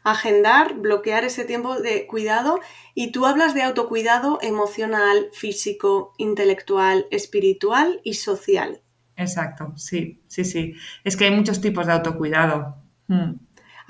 [0.03, 2.61] Agendar, bloquear ese tiempo de cuidado
[2.95, 8.81] y tú hablas de autocuidado emocional, físico, intelectual, espiritual y social.
[9.17, 10.75] Exacto, sí, sí, sí.
[11.05, 12.77] Es que hay muchos tipos de autocuidado.
[13.09, 13.33] Mm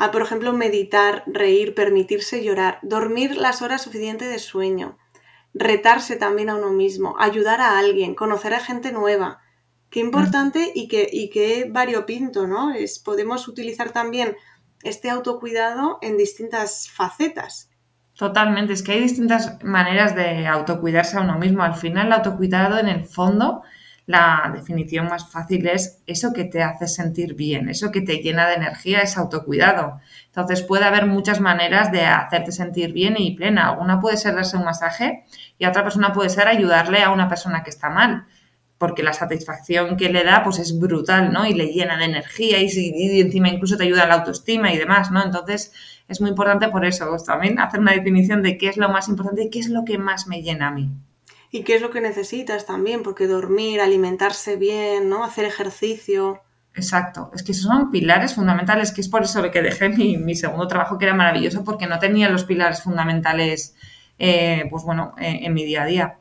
[0.01, 4.97] a, por ejemplo, meditar, reír, permitirse llorar, dormir las horas suficientes de sueño,
[5.53, 9.41] retarse también a uno mismo, ayudar a alguien, conocer a gente nueva.
[9.91, 12.73] Qué importante y qué, y qué variopinto, ¿no?
[12.73, 14.39] Es, podemos utilizar también
[14.85, 17.69] este autocuidado en distintas facetas.
[18.17, 21.63] Totalmente, es que hay distintas maneras de autocuidarse a uno mismo.
[21.63, 23.61] Al final, el autocuidado, en el fondo,
[24.07, 28.49] la definición más fácil es eso que te hace sentir bien, eso que te llena
[28.49, 30.01] de energía es autocuidado.
[30.27, 33.73] Entonces puede haber muchas maneras de hacerte sentir bien y plena.
[33.73, 35.25] Una puede ser darse un masaje
[35.59, 38.25] y otra persona puede ser ayudarle a una persona que está mal,
[38.79, 41.47] porque la satisfacción que le da pues es brutal, ¿no?
[41.47, 45.11] Y le llena de energía y, encima incluso te ayuda a la autoestima y demás,
[45.11, 45.23] ¿no?
[45.25, 45.73] Entonces
[46.09, 49.45] es muy importante por eso también hacer una definición de qué es lo más importante
[49.45, 50.91] y qué es lo que más me llena a mí
[51.51, 55.25] y qué es lo que necesitas también, porque dormir, alimentarse bien, ¿no?
[55.25, 56.41] Hacer ejercicio.
[56.75, 60.69] Exacto, es que esos son pilares fundamentales, que es por eso que dejé mi, segundo
[60.69, 63.75] trabajo, que era maravilloso, porque no tenía los pilares fundamentales,
[64.19, 66.15] eh, pues bueno, eh, en mi día a día.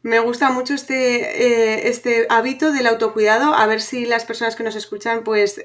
[0.00, 4.64] Me gusta mucho este, eh, este hábito del autocuidado, a ver si las personas que
[4.64, 5.60] nos escuchan, pues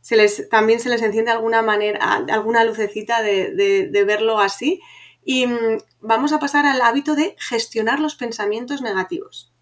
[0.00, 1.98] se les, también se les enciende alguna manera,
[2.30, 4.82] alguna lucecita de, de verlo así.
[5.30, 9.52] Y mm, vamos a pasar al hábito de gestionar los pensamientos negativos.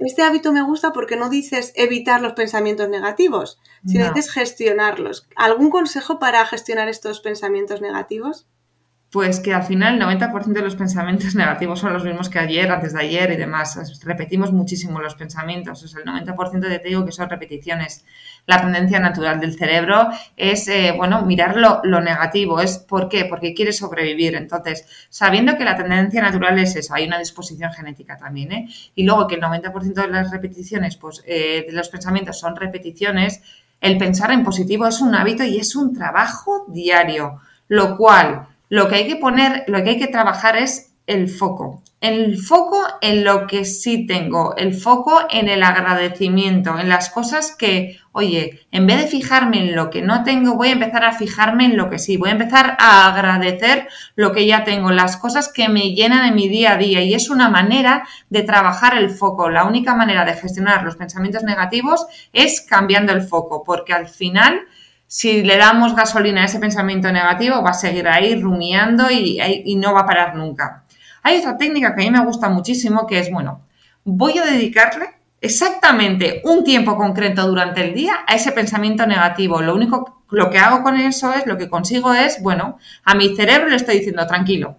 [0.00, 5.28] Este hábito me gusta porque no dices evitar los pensamientos negativos, sino dices gestionarlos.
[5.36, 8.48] ¿Algún consejo para gestionar estos pensamientos negativos?
[9.10, 12.70] Pues que al final el 90% de los pensamientos negativos son los mismos que ayer,
[12.70, 14.02] antes de ayer y demás.
[14.04, 15.82] Repetimos muchísimo los pensamientos.
[15.82, 18.04] O sea, el 90% de te digo que son repeticiones.
[18.46, 22.60] La tendencia natural del cerebro es, eh, bueno, mirar lo, negativo.
[22.60, 23.24] ¿Es por qué?
[23.24, 24.34] Porque quiere sobrevivir.
[24.34, 28.68] Entonces, sabiendo que la tendencia natural es eso, hay una disposición genética también, ¿eh?
[28.94, 33.42] Y luego que el 90% de las repeticiones, pues, eh, de los pensamientos son repeticiones,
[33.80, 37.40] el pensar en positivo es un hábito y es un trabajo diario.
[37.68, 41.82] Lo cual lo que hay que poner, lo que hay que trabajar es el foco.
[42.00, 47.56] El foco en lo que sí tengo, el foco en el agradecimiento, en las cosas
[47.58, 51.14] que, oye, en vez de fijarme en lo que no tengo, voy a empezar a
[51.14, 55.16] fijarme en lo que sí, voy a empezar a agradecer lo que ya tengo, las
[55.16, 58.96] cosas que me llenan en mi día a día y es una manera de trabajar
[58.96, 59.50] el foco.
[59.50, 64.60] La única manera de gestionar los pensamientos negativos es cambiando el foco, porque al final
[65.08, 69.94] si le damos gasolina a ese pensamiento negativo, va a seguir ahí rumiando y, no
[69.94, 70.84] va a parar nunca.
[71.22, 73.62] Hay otra técnica que a mí me gusta muchísimo, que es, bueno,
[74.04, 75.08] voy a dedicarle
[75.40, 79.62] exactamente un tiempo concreto durante el día a ese pensamiento negativo.
[79.62, 83.34] Lo único, lo que hago con eso es, lo que consigo es, bueno, a mi
[83.34, 84.76] cerebro le estoy diciendo, tranquilo,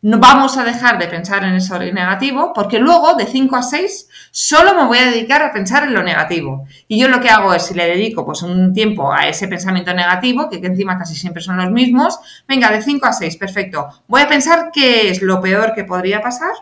[0.00, 4.08] no vamos a dejar de pensar en eso negativo porque luego de 5 a 6
[4.30, 6.66] solo me voy a dedicar a pensar en lo negativo.
[6.86, 9.92] Y yo lo que hago es, si le dedico pues un tiempo a ese pensamiento
[9.92, 13.88] negativo, que, encima casi siempre son los mismos, venga, de 5 a 6, perfecto.
[14.06, 16.52] Voy a pensar qué es lo peor que podría pasar,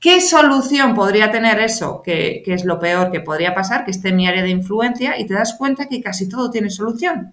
[0.00, 4.16] qué solución podría tener eso, que, es lo peor que podría pasar, que esté en
[4.16, 7.32] mi área de influencia, y te das cuenta que casi todo tiene solución.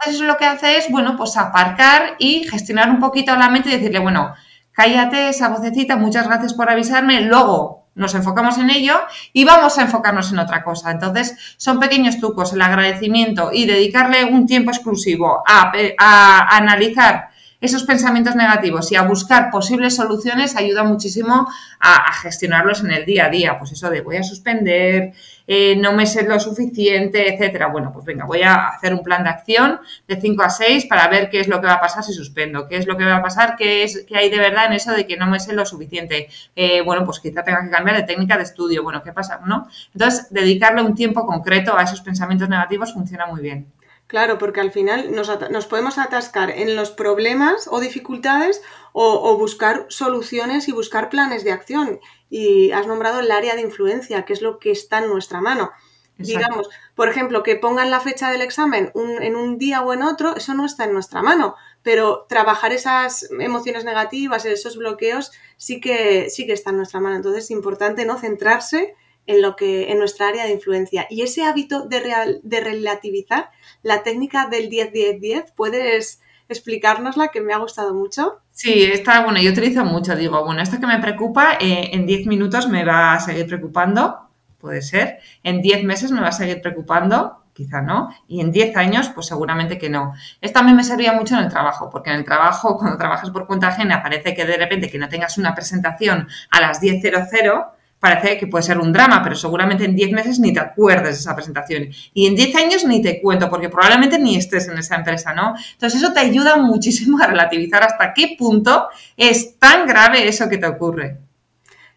[0.00, 3.72] Entonces lo que hace es, bueno, pues aparcar y gestionar un poquito la mente y
[3.72, 4.34] decirle, bueno,
[4.72, 8.98] cállate esa vocecita, muchas gracias por avisarme, luego nos enfocamos en ello
[9.34, 10.90] y vamos a enfocarnos en otra cosa.
[10.90, 17.28] Entonces, son pequeños trucos, el agradecimiento y dedicarle un tiempo exclusivo a, a analizar
[17.60, 23.26] esos pensamientos negativos y a buscar posibles soluciones ayuda muchísimo a, gestionarlos en el día
[23.26, 23.58] a día.
[23.58, 25.12] Pues eso de voy a suspender,
[25.46, 27.68] eh, no me sé lo suficiente, etcétera.
[27.68, 31.08] Bueno, pues venga, voy a hacer un plan de acción de 5 a 6 para
[31.08, 33.16] ver qué es lo que va a pasar si suspendo, qué es lo que va
[33.16, 35.52] a pasar, qué, es, qué hay de verdad en eso de que no me sé
[35.52, 36.28] lo suficiente.
[36.56, 38.82] Eh, bueno, pues quizá tenga que cambiar de técnica de estudio.
[38.82, 39.40] Bueno, ¿qué pasa?
[39.44, 39.68] ¿No?
[39.92, 43.66] Entonces, dedicarle un tiempo concreto a esos pensamientos negativos funciona muy bien.
[44.10, 48.60] Claro, porque al final nos, podemos atascar en los problemas o dificultades
[48.92, 52.00] o, buscar soluciones y buscar planes de acción.
[52.28, 55.70] Y has nombrado el área de influencia, que es lo que está en nuestra mano.
[56.18, 60.34] Digamos, por ejemplo, que pongan la fecha del examen en un día o en otro,
[60.34, 61.54] eso no está en nuestra mano.
[61.84, 67.14] Pero trabajar esas emociones negativas, esos bloqueos, sí que, sí que está en nuestra mano.
[67.14, 68.96] Entonces es importante no centrarse
[69.30, 71.06] en lo que en nuestra área de influencia.
[71.08, 73.48] Y ese hábito de, real, de relativizar
[73.84, 78.40] la técnica del 10-10-10, ¿puedes explicárnosla que me ha gustado mucho?
[78.50, 82.26] Sí, está bueno, yo utilizo mucho, digo, bueno, esto que me preocupa, eh, en 10
[82.26, 84.18] minutos me va a seguir preocupando,
[84.60, 88.76] puede ser, en 10 meses me va a seguir preocupando, quizá no, y en 10
[88.76, 90.12] años, pues seguramente que no.
[90.40, 93.46] Esto también me servía mucho en el trabajo, porque en el trabajo, cuando trabajas por
[93.46, 98.38] cuenta ajena, parece que de repente que no tengas una presentación a las 10.00, parece
[98.38, 101.36] que puede ser un drama, pero seguramente en 10 meses ni te acuerdes de esa
[101.36, 101.88] presentación.
[102.14, 105.54] Y en 10 años ni te cuento, porque probablemente ni estés en esa empresa, ¿no?
[105.74, 110.58] Entonces eso te ayuda muchísimo a relativizar hasta qué punto es tan grave eso que
[110.58, 111.18] te ocurre.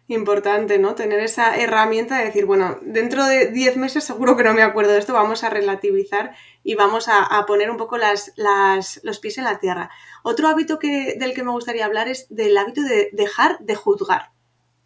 [0.06, 0.94] Importante, ¿no?
[0.94, 4.92] Tener esa herramienta de decir, bueno, dentro de 10 meses seguro que no me acuerdo
[4.92, 9.58] de esto, vamos a relativizar y vamos a, poner un poco los pies en la
[9.60, 9.90] tierra.
[10.22, 14.33] Otro hábito que, del que me gustaría hablar es del hábito de dejar de juzgar.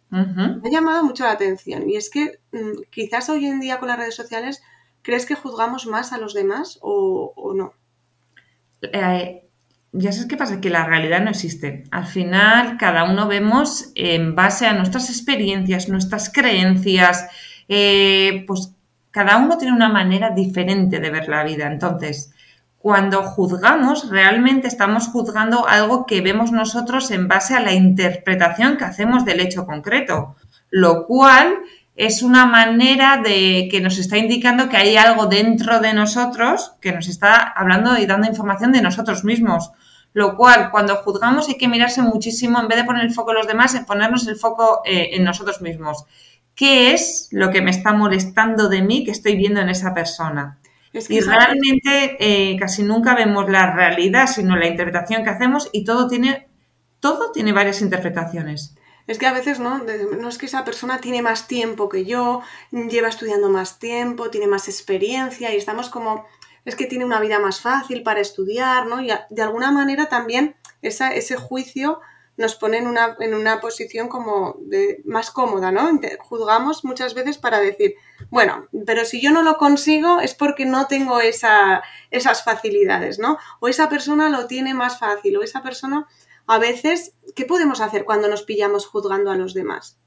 [0.09, 3.89] Me ha llamado mucho la atención y es que mm, quizás hoy en día con
[3.89, 4.61] las redes sociales,
[5.01, 7.73] ¿crees que juzgamos más a los demás o, no?
[8.81, 9.43] Eh,
[9.91, 11.85] ya sabes qué pasa, que la realidad no existe.
[11.91, 17.27] Al final, cada uno vemos en base a nuestras experiencias, nuestras creencias,
[17.67, 18.73] eh, pues
[19.11, 21.71] cada uno tiene una manera diferente de ver la vida.
[21.71, 22.31] Entonces,
[22.79, 28.85] cuando juzgamos, realmente estamos juzgando algo que vemos nosotros en base a la interpretación que
[28.85, 30.35] hacemos del hecho concreto,
[30.71, 31.57] lo cual
[31.97, 36.93] es una manera de que nos está indicando que hay algo dentro de nosotros que
[36.93, 39.71] nos está hablando y dando información de nosotros mismos.
[40.13, 43.37] Lo cual, cuando juzgamos hay que mirarse muchísimo, en vez de poner el foco en
[43.37, 46.05] los demás, en ponernos el foco eh, en nosotros mismos.
[46.55, 50.58] ¿Qué es lo que me está molestando de mí que estoy viendo en esa persona?
[50.93, 56.07] Y realmente eh, casi nunca vemos la realidad, sino la interpretación que hacemos y todo
[56.07, 56.47] tiene,
[56.99, 58.75] todo tiene varias interpretaciones.
[59.05, 59.83] Es que a veces no,
[60.19, 64.47] no es que esa persona tiene más tiempo que yo, lleva estudiando más tiempo, tiene
[64.47, 66.25] más experiencia y estamos como,
[66.65, 69.01] es que tiene una vida más fácil para estudiar, ¿no?
[69.01, 72.01] Y de alguna manera también esa, ese juicio
[72.39, 75.99] nos pone en una, en una posición como de, más cómoda, ¿no?
[76.21, 77.95] Juzgamos muchas veces para decir,
[78.29, 83.37] bueno, pero si yo no lo consigo es porque no tengo esa, esas facilidades, ¿no?
[83.59, 86.07] O esa persona lo tiene más fácil, o esa persona,
[86.47, 89.99] a veces, ¿qué podemos hacer cuando nos pillamos juzgando a los demás?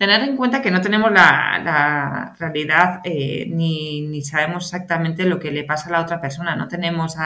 [0.00, 5.64] Tener en cuenta que no tenemos la, realidad eh, ni, sabemos exactamente lo que le
[5.64, 7.16] pasa a la otra persona, no tenemos,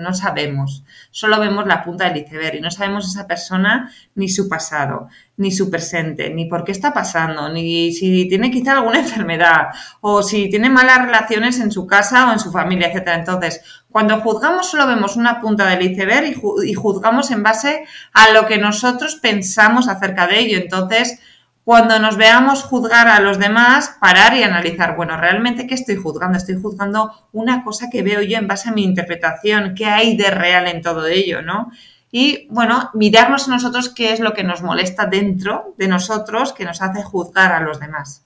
[0.00, 4.48] no, sabemos, solo vemos la punta del iceberg y no sabemos esa persona ni su
[4.48, 9.66] pasado, ni su presente, ni por qué está pasando, ni si tiene quizá alguna enfermedad
[10.00, 13.08] o si tiene malas relaciones en su casa o en su familia, etc.
[13.08, 18.46] Entonces, cuando juzgamos solo vemos una punta del iceberg y juzgamos en base a lo
[18.46, 20.56] que nosotros pensamos acerca de ello.
[20.56, 21.20] Entonces,
[21.64, 26.36] cuando nos veamos juzgar a los demás, parar y analizar, bueno, ¿realmente qué estoy juzgando?
[26.36, 30.30] Estoy juzgando una cosa que veo yo en base a mi interpretación, qué hay de
[30.30, 31.70] real en todo ello, ¿no?
[32.10, 36.64] Y bueno, mirarnos a nosotros qué es lo que nos molesta dentro de nosotros que
[36.64, 38.22] nos hace juzgar a los demás.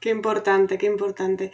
[0.00, 1.52] Qué importante, qué importante.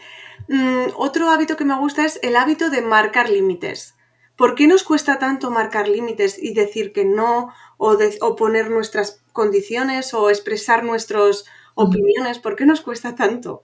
[0.48, 3.94] Mm, otro hábito que me gusta es el hábito de marcar límites.
[4.36, 9.22] ¿Por qué nos cuesta tanto marcar límites y decir que no o, o poner nuestras
[9.36, 11.44] condiciones o expresar nuestras
[11.76, 12.40] opiniones?
[12.40, 13.62] ¿Por qué nos cuesta tanto?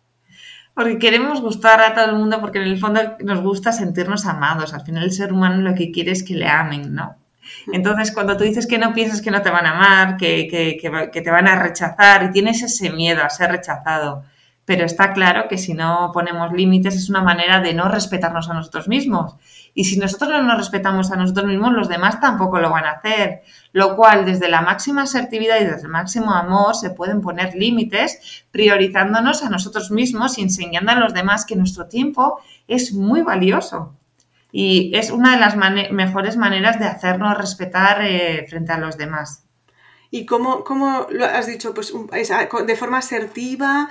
[0.74, 4.72] Porque queremos gustar a todo el mundo, porque en el fondo nos gusta sentirnos amados.
[4.72, 7.16] Al final el ser humano lo que quiere es que le amen, ¿no?
[7.72, 11.20] Entonces, cuando tú dices que no piensas que no te van a amar, que, que,
[11.22, 14.24] te van a rechazar y tienes ese miedo a ser rechazado,
[14.64, 18.54] Pero está claro que si no ponemos límites es una manera de no respetarnos a
[18.54, 19.34] nosotros mismos.
[19.74, 22.92] Y si nosotros no nos respetamos a nosotros mismos, los demás tampoco lo van a
[22.92, 23.40] hacer.
[23.72, 28.44] Lo cual, desde la máxima asertividad y desde el máximo amor, se pueden poner límites,
[28.50, 33.94] priorizándonos a nosotros mismos y enseñando a los demás que nuestro tiempo es muy valioso.
[34.52, 39.42] Y es una de las mejores maneras de hacernos respetar eh, frente a los demás.
[40.10, 41.72] ¿Y cómo, cómo, lo has dicho?
[41.72, 41.94] Pues
[42.66, 43.88] de forma asertiva,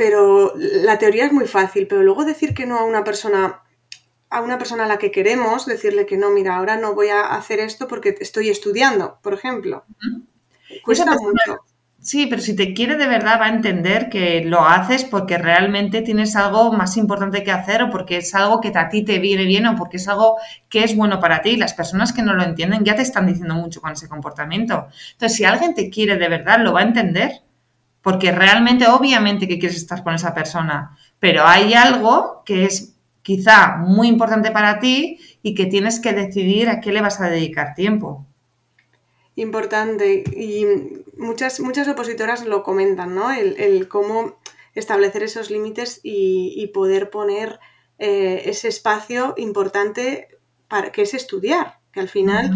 [0.00, 3.60] pero la teoría es muy fácil, pero luego decir que no a una persona
[4.30, 7.34] a una persona a la que queremos, decirle que no, mira, ahora no voy a
[7.34, 9.84] hacer esto porque estoy estudiando, por ejemplo.
[10.86, 11.60] Cuesta mucho.
[12.00, 16.00] Sí, pero si te quiere de verdad va a entender que lo haces porque realmente
[16.00, 19.44] tienes algo más importante que hacer o porque es algo que a ti te viene
[19.44, 20.38] bien o porque es algo
[20.70, 21.58] que es bueno para ti.
[21.58, 24.86] Las personas que no lo entienden ya te están diciendo mucho con ese comportamiento.
[25.12, 27.42] Entonces, si alguien te quiere de verdad, lo va a entender
[28.02, 33.76] porque realmente, obviamente que quieres estar con esa persona, pero hay algo que es quizá
[33.76, 37.74] muy importante para ti y que tienes que decidir a qué le vas a dedicar
[37.74, 38.26] tiempo.
[39.36, 40.24] Importante.
[40.34, 40.66] Y
[41.16, 43.30] muchas, muchas opositoras lo comentan, ¿no?
[43.30, 44.38] El, cómo
[44.74, 47.60] establecer esos límites y, poder poner
[47.98, 50.28] eh, ese espacio importante
[50.68, 52.52] para que es estudiar, que al final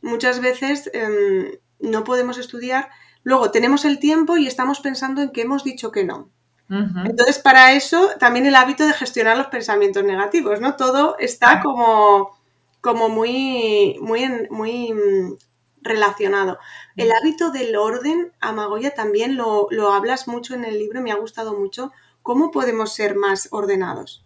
[0.00, 2.88] muchas veces em, no podemos estudiar,
[3.22, 6.30] luego tenemos el tiempo y estamos pensando en que hemos dicho que no.
[6.70, 10.76] Entonces, para eso también el hábito de gestionar los pensamientos negativos, ¿no?
[10.76, 12.36] Todo está como,
[12.82, 15.36] como muy, muy, muy mm,
[15.80, 16.58] relacionado.
[16.96, 21.58] El hábito del orden, Amagoya, también lo, hablas mucho en el libro, me ha gustado
[21.58, 21.90] mucho.
[22.22, 24.24] ¿Cómo podemos ser más ordenados?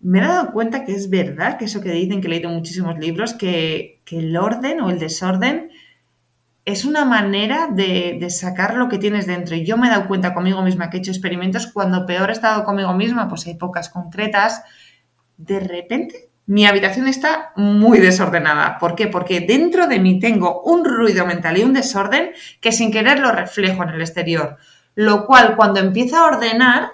[0.00, 2.98] Me he dado cuenta que es verdad que eso que dicen, que he leído muchísimos
[2.98, 5.70] libros, que, que el orden o el desorden
[6.66, 9.54] es una manera de, sacar lo que tienes dentro.
[9.54, 12.32] Y yo me he dado cuenta conmigo misma que he hecho experimentos cuando peor he
[12.32, 14.64] estado conmigo misma, pues hay pocas concretas.
[15.36, 18.80] De repente mi habitación está muy desordenada.
[18.80, 19.06] ¿Por qué?
[19.06, 23.30] Porque dentro de mí tengo un ruido mental y un desorden que sin querer lo
[23.30, 24.56] reflejo en el exterior.
[24.96, 26.90] Lo cual cuando empiezo a ordenar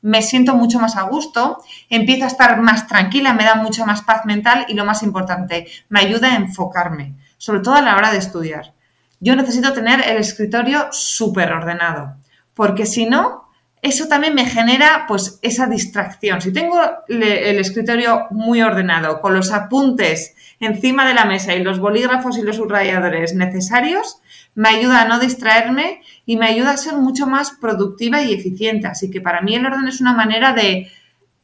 [0.00, 4.02] me siento mucho más a gusto, empiezo a estar más tranquila, me da mucha más
[4.02, 8.12] paz mental y lo más importante, me ayuda a enfocarme sobre todo a la hora
[8.12, 8.72] de estudiar.
[9.18, 12.14] Yo necesito tener el escritorio súper ordenado,
[12.54, 13.48] porque si no,
[13.82, 16.40] eso también me genera pues esa distracción.
[16.40, 21.80] Si tengo el escritorio muy ordenado, con los apuntes encima de la mesa y los
[21.80, 24.18] bolígrafos y los subrayadores necesarios,
[24.54, 28.86] me ayuda a no distraerme y me ayuda a ser mucho más productiva y eficiente.
[28.86, 30.92] Así que para mí el orden es una manera de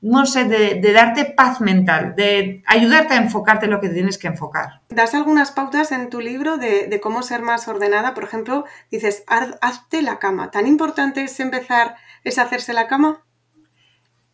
[0.00, 4.28] no sé, de, darte paz mental, de ayudarte a enfocarte en lo que tienes que
[4.28, 4.80] enfocar.
[4.88, 8.14] Das algunas pautas en tu libro de, cómo ser más ordenada.
[8.14, 10.50] Por ejemplo, dices, hazte la cama.
[10.50, 13.22] ¿Tan importante es empezar, es hacerse la cama?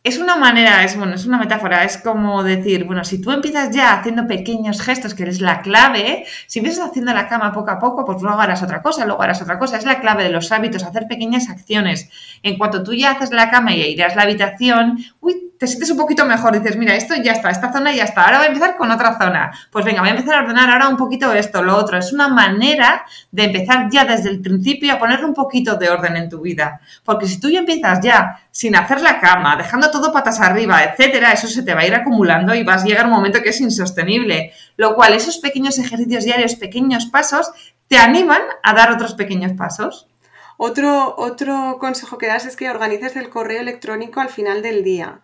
[0.05, 3.75] Es una manera, es bueno, es una metáfora, es como decir, bueno, si tú empiezas
[3.75, 7.79] ya haciendo pequeños gestos, que eres la clave, si empiezas haciendo la cama poco a
[7.79, 10.53] poco, pues luego harás otra cosa, luego harás otra cosa, es la clave de los
[10.53, 12.11] hábitos, hacer pequeñas acciones.
[12.43, 15.91] En cuanto tú ya haces la cama y irás a la habitación, uy, te sientes
[15.91, 18.49] un poquito mejor, dices, mira, esto ya está, esta zona ya está, ahora voy a
[18.49, 19.51] empezar con otra zona.
[19.71, 21.99] Pues venga, voy a empezar a ordenar ahora un poquito esto, lo otro.
[21.99, 26.17] Es una manera de empezar ya desde el principio a poner un poquito de orden
[26.17, 26.81] en tu vida.
[27.03, 31.33] Porque si tú ya empiezas ya sin hacer la cama, dejando todo patas arriba, etcétera,
[31.33, 33.49] eso se te va a ir acumulando y vas a llegar a un momento que
[33.49, 34.53] es insostenible.
[34.77, 37.51] Lo cual, esos pequeños ejercicios diarios, pequeños pasos,
[37.89, 40.09] te animan a dar otros pequeños pasos.
[40.57, 45.21] Otro, otro consejo que das es que organices el correo electrónico al final del día.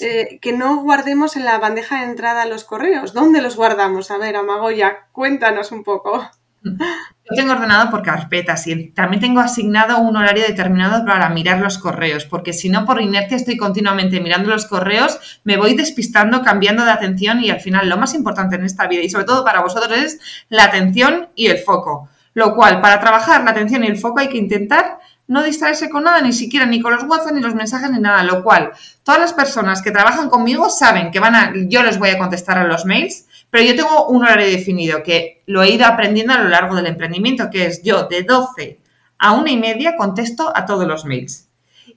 [0.00, 3.14] Eh, que no guardemos en la bandeja de entrada los correos.
[3.14, 4.10] ¿Dónde los guardamos?
[4.10, 6.28] A ver, Amagoya, cuéntanos un poco.
[6.62, 11.78] Yo tengo ordenado por carpetas y también tengo asignado un horario determinado para mirar los
[11.78, 16.84] correos, porque si no, por inercia estoy continuamente mirando los correos, me voy despistando, cambiando
[16.84, 19.62] de atención y al final lo más importante en esta vida y sobre todo para
[19.62, 22.08] vosotros es la atención y el foco.
[22.34, 24.98] Lo cual, para trabajar la atención y el foco hay que intentar
[25.28, 28.22] no distraerse con nada, ni siquiera ni con los WhatsApp, ni los mensajes, ni nada.
[28.22, 32.10] Lo cual, todas las personas que trabajan conmigo saben que van a, yo les voy
[32.10, 35.86] a contestar a los mails, pero yo tengo un horario definido que lo he ido
[35.86, 38.78] aprendiendo a lo largo del emprendimiento, que es yo de 12
[39.18, 41.46] a una y media contesto a todos los mails.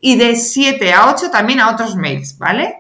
[0.02, 2.76] Y de 7 a 8 también a otros mails, ¿vale?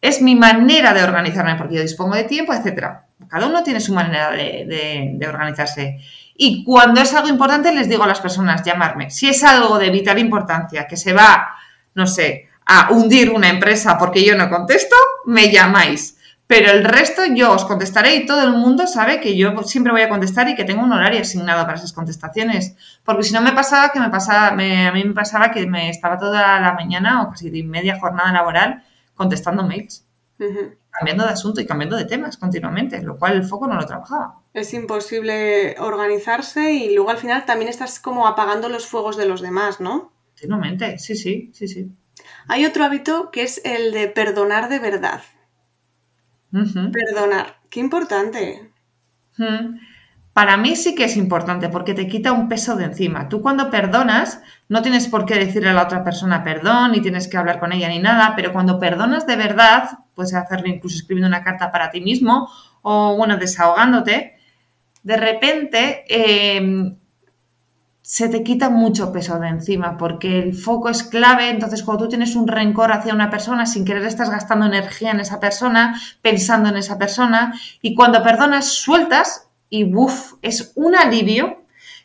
[0.00, 3.06] Es mi manera de organizarme porque yo dispongo de tiempo, etcétera.
[3.28, 5.98] Cada uno tiene su manera de, de organizarse.
[6.42, 9.10] Y cuando es algo importante, les digo a las personas, llamarme.
[9.10, 11.54] Si es algo de vital importancia, que se va,
[11.94, 16.16] no sé, a hundir una empresa porque yo no contesto, me llamáis.
[16.46, 20.00] Pero el resto yo os contestaré y todo el mundo sabe que yo siempre voy
[20.00, 22.74] a contestar y que tengo un horario asignado para esas contestaciones.
[23.04, 26.18] Porque si no me pasaba que me pasaba, a mí me pasaba que me estaba
[26.18, 28.82] toda la mañana o casi media jornada laboral
[29.14, 30.04] contestando mails.
[30.90, 34.42] Cambiando de asunto y cambiando de temas continuamente, lo cual el foco no lo trabajaba.
[34.54, 39.40] Es imposible organizarse y luego al final también estás como apagando los fuegos de los
[39.40, 40.12] demás, ¿no?
[40.30, 41.92] Continuamente, sí, sí, sí, sí.
[42.48, 45.22] Hay otro hábito que es el de perdonar de verdad.
[46.50, 48.72] Perdonar, qué importante.
[50.32, 53.28] Para mí sí que es importante porque te quita un peso de encima.
[53.28, 57.26] Tú cuando perdonas no tienes por qué decirle a la otra persona perdón, ni tienes
[57.26, 61.26] que hablar con ella ni nada, pero cuando perdonas de verdad, puedes hacerlo incluso escribiendo
[61.26, 62.48] una carta para ti mismo
[62.82, 64.36] o, bueno, desahogándote,
[65.02, 66.96] de repente em,
[68.02, 71.48] se te quita mucho peso de encima porque el foco es clave.
[71.48, 75.20] Entonces, cuando tú tienes un rencor hacia una persona, sin querer estás gastando energía en
[75.20, 80.34] esa persona, pensando en esa persona, y cuando perdonas, sueltas y ¡buf!
[80.42, 81.56] Es un alivio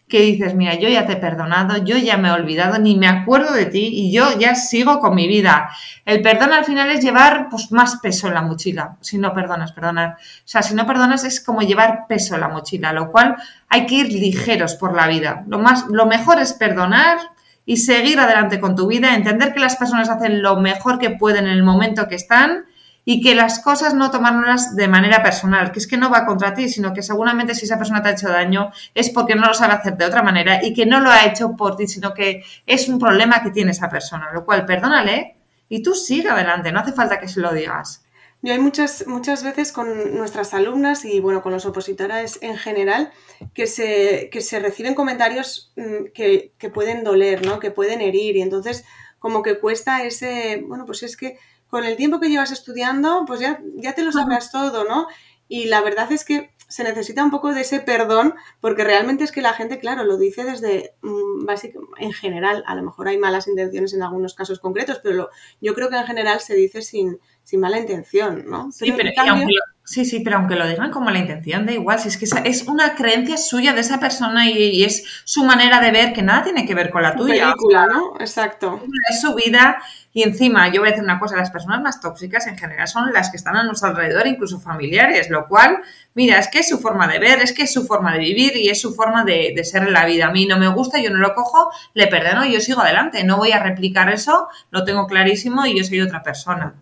[0.08, 3.08] que dices, mira, yo ya te he perdonado, yo ya me he olvidado, ni me
[3.08, 5.72] acuerdo de ti y yo ya sigo con mi vida.
[6.06, 9.72] El perdón al final es llevar pues, más peso en la mochila, si no perdonas,
[9.72, 10.12] perdonar.
[10.12, 13.36] O sea, si no perdonas es como llevar peso en la mochila, lo cual
[13.68, 15.44] hay que ir ligeros por la vida.
[15.48, 17.18] Lo, más, lo mejor es perdonar
[17.66, 21.48] y seguir adelante con tu vida, entender que las personas hacen lo mejor que pueden
[21.48, 22.66] en el momento que están
[23.06, 26.56] y que las cosas no tomárnoslas de manera personal, que es que no va contra
[26.56, 29.54] ti, sino que seguramente si esa persona te ha hecho daño es porque no lo
[29.54, 32.44] sabe hacer de otra manera y que no lo ha hecho por ti, sino que
[32.66, 35.36] es un problema que tiene esa persona, lo cual perdónale
[35.70, 38.02] y tú sigue adelante, no hace falta que se lo digas.
[38.42, 43.12] Yo hay muchas, muchas veces con nuestras alumnas y bueno, con los opositores en general,
[43.54, 47.60] que se, que se reciben comentarios mm, que, que pueden doler, ¿no?
[47.60, 48.36] Que pueden herir.
[48.36, 48.86] Y entonces,
[49.18, 51.40] como que cuesta ese, bueno, pues es que
[51.70, 55.08] con el tiempo que llevas estudiando, pues ya, ya te lo sabrás todo, ¿no?
[55.48, 59.32] Y la verdad es que se necesita un poco de ese perdón, porque realmente es
[59.32, 63.18] que la gente, claro, lo dice desde, mm, básicamente, en general, a lo mejor hay
[63.18, 65.30] malas intenciones en algunos casos concretos, pero
[65.62, 68.72] yo creo que en general se dice sin, sin mala intención, ¿no?
[68.72, 72.00] sí, pero aunque lo, sí, sí, pero aunque lo digan como la intención, da igual,
[72.00, 75.92] si es que es una creencia suya de esa persona y, es su manera de
[75.92, 77.46] ver que nada tiene que ver con la tuya.
[77.46, 78.16] Película, ¿no?
[78.20, 78.84] Exacto.
[79.10, 79.78] Es su vida
[80.16, 83.12] y encima, yo voy a decir una cosa, las personas más tóxicas en general son
[83.12, 85.80] las que están a nuestro alrededor, incluso familiares, lo cual,
[86.14, 88.56] mira, es que es su forma de ver, es que es su forma de vivir
[88.56, 90.28] y es su forma de, ser en la vida.
[90.28, 93.26] A mí no me gusta, yo no lo cojo, le perdono y yo sigo adelante.
[93.26, 96.74] No voy a replicar eso, lo tengo clarísimo y yo soy otra persona.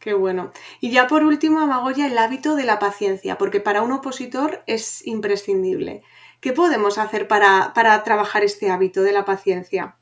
[0.00, 0.50] Qué bueno.
[0.80, 5.06] Y ya por último, Amagoya, el hábito de la paciencia, porque para un opositor es
[5.06, 6.02] imprescindible.
[6.40, 9.96] ¿Qué podemos hacer para, para trabajar este hábito de la paciencia?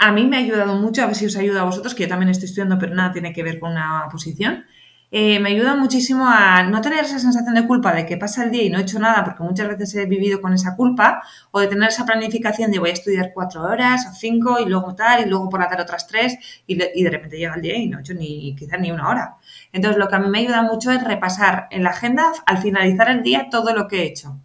[0.00, 2.08] a mí me ha ayudado mucho, a ver si os ayuda a vosotros, que yo
[2.08, 4.64] también estoy estudiando, pero nada tiene que ver con una posición.
[5.12, 8.52] Eh, me ayuda muchísimo a no tener esa sensación de culpa de que pasa el
[8.52, 11.58] día y no he hecho nada, porque muchas veces he vivido con esa culpa, o
[11.58, 15.26] de tener esa planificación de voy a estudiar cuatro horas o cinco y luego tal,
[15.26, 16.36] y luego por la otras tres,
[16.66, 19.34] y, de repente llega el día y no he hecho ni quizás ni una hora.
[19.72, 23.10] Entonces, lo que a mí me ayuda mucho es repasar en la agenda, al finalizar
[23.10, 24.36] el día, todo lo que he hecho.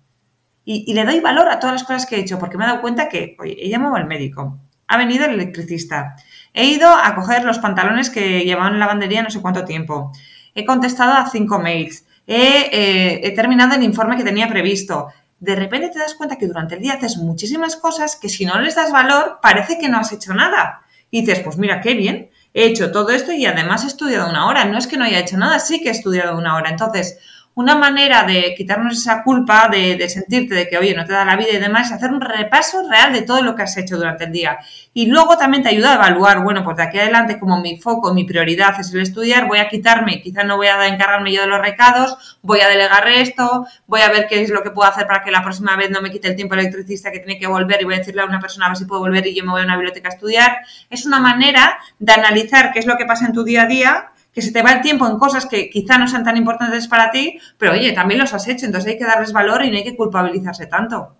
[0.66, 2.68] Y, y le doy valor a todas las cosas que he hecho, porque me he
[2.68, 4.58] dado cuenta que, oye, he llamado al médico,
[4.88, 6.16] ha venido el electricista.
[6.54, 10.12] He ido a coger los pantalones que llevaban en la lavandería no sé cuánto tiempo.
[10.56, 12.06] He contestado a cinco mails.
[12.26, 15.10] Eh, he, terminado el informe que tenía previsto.
[15.40, 18.60] De repente te das cuenta que durante el día haces muchísimas cosas que si no
[18.60, 20.82] les das valor parece que no has hecho nada.
[21.12, 24.48] Y dices, pues mira, qué bien, he hecho todo esto y además he estudiado una
[24.48, 24.64] hora.
[24.66, 26.70] No es que no haya hecho nada, sí que he estudiado una hora.
[26.70, 27.20] Entonces,
[27.56, 31.38] una manera de quitarnos esa culpa, de, sentirte de que, oye, no te da la
[31.38, 34.26] vida y demás, es hacer un repaso real de todo lo que has hecho durante
[34.26, 34.60] el día.
[34.94, 38.14] Y luego también te ayuda a evaluar, bueno, pues de aquí adelante, como mi foco,
[38.14, 41.48] mi prioridad es el estudiar, voy a quitarme, quizás no voy a encargarme yo de
[41.48, 45.08] los recados, voy a delegar esto, voy a ver qué es lo que puedo hacer
[45.08, 47.82] para que la próxima vez no me quite el tiempo electricista que tiene que volver
[47.82, 49.52] y voy a decirle a una persona a ver si puedo volver y yo me
[49.52, 50.58] voy a una biblioteca a estudiar.
[50.90, 54.10] Es una manera de analizar qué es lo que pasa en tu día a día
[54.36, 57.10] que se te va el tiempo en cosas que quizá no sean tan importantes para
[57.10, 59.86] ti, pero oye, también los has hecho, entonces hay que darles valor y no hay
[59.86, 61.16] que culpabilizarse tanto.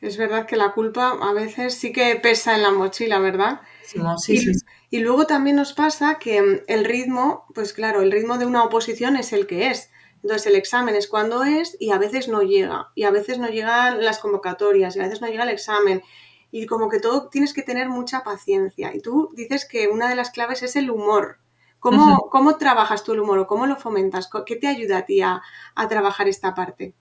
[0.00, 3.60] Es verdad que la culpa a veces sí que pesa en la mochila, ¿verdad?
[3.84, 4.60] Sí, sí, sí.
[4.90, 9.16] Y luego también nos pasa que el ritmo, pues claro, el ritmo de una oposición
[9.16, 9.90] es el que es.
[10.22, 12.90] Entonces el examen es cuando es y a veces no llega.
[12.94, 16.02] Y a veces no llegan las convocatorias y a veces no llega el examen.
[16.50, 18.94] Y como que todo tienes que tener mucha paciencia.
[18.94, 21.38] Y tú dices que una de las claves es el humor.
[22.30, 24.28] ¿Cómo, trabajas tú el humor o cómo lo fomentas?
[24.44, 25.42] ¿Qué te ayuda a ti a,
[25.88, 26.94] trabajar esta parte?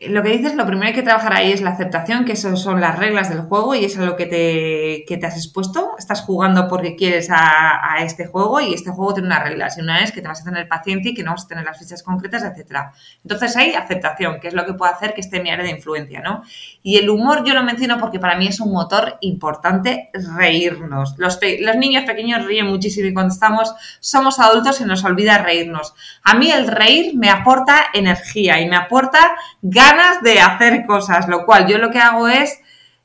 [0.00, 2.56] Lo que dices, lo primero que hay que trabajar ahí es la aceptación, que eso
[2.56, 5.96] son las reglas del juego y es a lo que te, que te has expuesto.
[5.98, 9.76] Estás jugando porque quieres a, a, este juego y este juego tiene unas reglas.
[9.76, 11.64] Y una es que te vas a tener paciencia y que no vas a tener
[11.64, 12.92] las fichas concretas, etcétera.
[13.24, 16.20] Entonces hay aceptación, que es lo que puede hacer que esté mi área de influencia,
[16.20, 16.44] ¿no?
[16.84, 21.16] Y el humor yo lo menciono porque para mí es un motor importante reírnos.
[21.18, 25.92] Los, los niños pequeños ríen muchísimo y cuando estamos, somos adultos se nos olvida reírnos.
[26.22, 31.28] A mí el reír me aporta energía y me aporta ganas ganas de hacer cosas,
[31.28, 32.60] lo cual yo lo que hago es,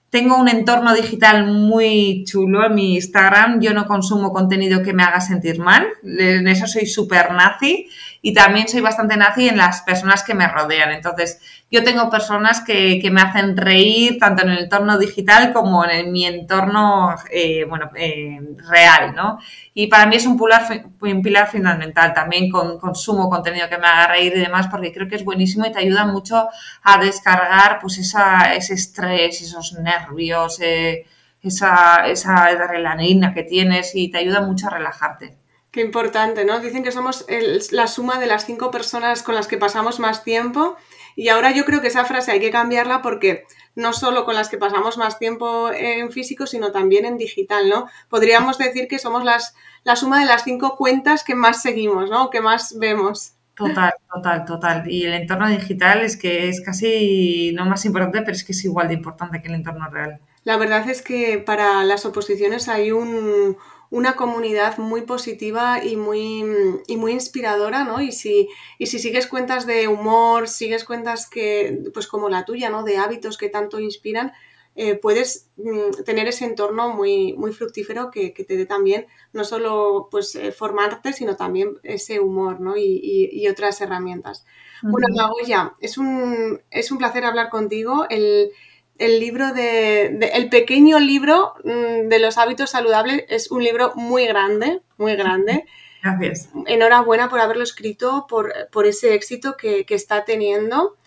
[0.10, 5.04] tengo un entorno digital muy chulo en mi Instagram, yo no consumo contenido que me
[5.04, 7.90] haga sentir mal, en eso soy súper nazi
[8.26, 10.94] y también soy bastante nazi en las personas que me rodean.
[10.94, 16.10] Entonces, yo tengo personas que, me hacen reír tanto en el entorno digital como en
[16.10, 19.40] mi entorno eh, bueno, eh, real, ¿no?
[19.74, 20.64] Y para mí es un pilar,
[21.02, 22.14] un pilar fundamental.
[22.14, 25.66] También con, consumo contenido que me haga reír y demás porque creo que es buenísimo
[25.66, 26.48] y te ayuda mucho
[26.82, 31.06] a descargar pues esa, ese estrés, esos nervios, eh,
[31.42, 35.43] esa, esa adrenalina que tienes y te ayuda mucho a relajarte.
[35.74, 36.60] Qué importante, ¿no?
[36.60, 37.26] Dicen que somos
[37.72, 40.78] la suma de las cinco personas con las que pasamos más tiempo
[41.16, 44.50] y ahora yo creo que esa frase hay que cambiarla porque no solo con las
[44.50, 47.88] que pasamos más tiempo en físico, sino también en digital, ¿no?
[48.08, 52.30] Podríamos decir que somos las, la suma de las cinco cuentas que más seguimos, ¿no?
[52.30, 53.34] Que más vemos.
[53.56, 54.92] Total, total, total.
[54.92, 58.64] Y el entorno digital es que es casi no más importante, pero es que es
[58.64, 60.20] igual de importante que el entorno real.
[60.44, 63.58] La verdad es que para las oposiciones hay un,
[63.94, 66.44] una comunidad muy positiva y muy,
[66.88, 68.02] y muy inspiradora, ¿no?
[68.02, 72.72] Y si, y si sigues cuentas de humor, sigues cuentas que, pues como la tuya,
[72.72, 72.82] ¿no?
[72.84, 74.32] De hábitos que tanto inspiran,
[74.76, 80.08] eh, puedes mm, tener ese entorno muy, muy fructífero que, te dé también no solo
[80.10, 82.76] pues, eh, formarte, sino también ese humor ¿no?
[82.76, 84.44] y, otras herramientas.
[84.82, 88.08] Bueno, Magoya, es un, es un placer hablar contigo.
[88.10, 88.50] El,
[88.98, 94.26] el libro de, el pequeño libro mm, de los hábitos saludables es un libro muy
[94.28, 95.66] grande, muy grande.
[96.02, 96.50] Gracias.
[96.68, 100.98] Enhorabuena por haberlo escrito, por, por ese éxito que, que, está teniendo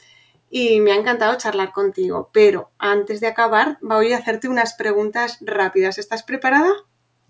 [0.48, 2.30] y me ha encantado charlar contigo.
[2.32, 5.98] Pero antes de acabar, voy a hacerte unas preguntas rápidas.
[5.98, 6.72] ¿Estás preparada?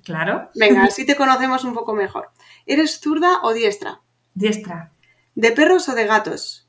[0.05, 0.49] Claro.
[0.55, 2.31] Venga, así te conocemos un poco mejor.
[2.67, 4.01] ¿Eres zurda o diestra?
[4.35, 4.93] Diestra.
[5.35, 6.67] ¿De perros o de gatos?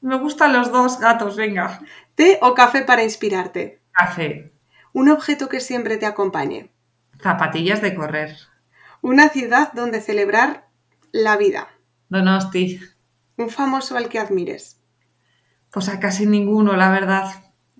[0.00, 1.80] Me gustan los dos gatos, venga.
[2.20, 3.80] ¿Té o café para inspirarte?
[3.92, 4.52] Café.
[4.92, 6.70] Un objeto que siempre te acompañe.
[7.22, 8.36] Zapatillas de correr.
[9.00, 10.68] Una ciudad donde celebrar
[11.12, 11.68] la vida.
[12.10, 12.78] Donosti.
[13.38, 14.82] Un famoso al que admires.
[15.72, 17.24] Pues a casi ninguno, la verdad.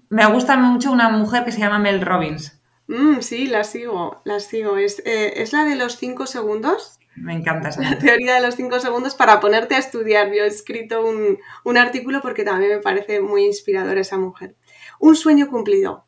[0.08, 2.58] Me gusta mucho una mujer que se llama Mel Robbins.
[2.88, 4.78] Mm, sí, la sigo, la sigo.
[4.78, 6.98] ¿Es, eh, ¿Es la de los cinco segundos?
[7.20, 7.82] Me encanta esa.
[7.82, 10.28] La teoría de los cinco segundos para ponerte a estudiar.
[10.28, 14.56] Yo he escrito un, artículo porque también me parece muy inspirador esa mujer.
[14.98, 16.06] Un sueño cumplido.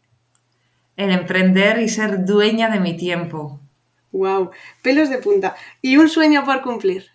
[0.97, 3.61] El emprender y ser dueña de mi tiempo.
[4.13, 4.51] Wow,
[4.83, 5.55] pelos de punta.
[5.83, 7.07] ¿Y un sueño por cumplir?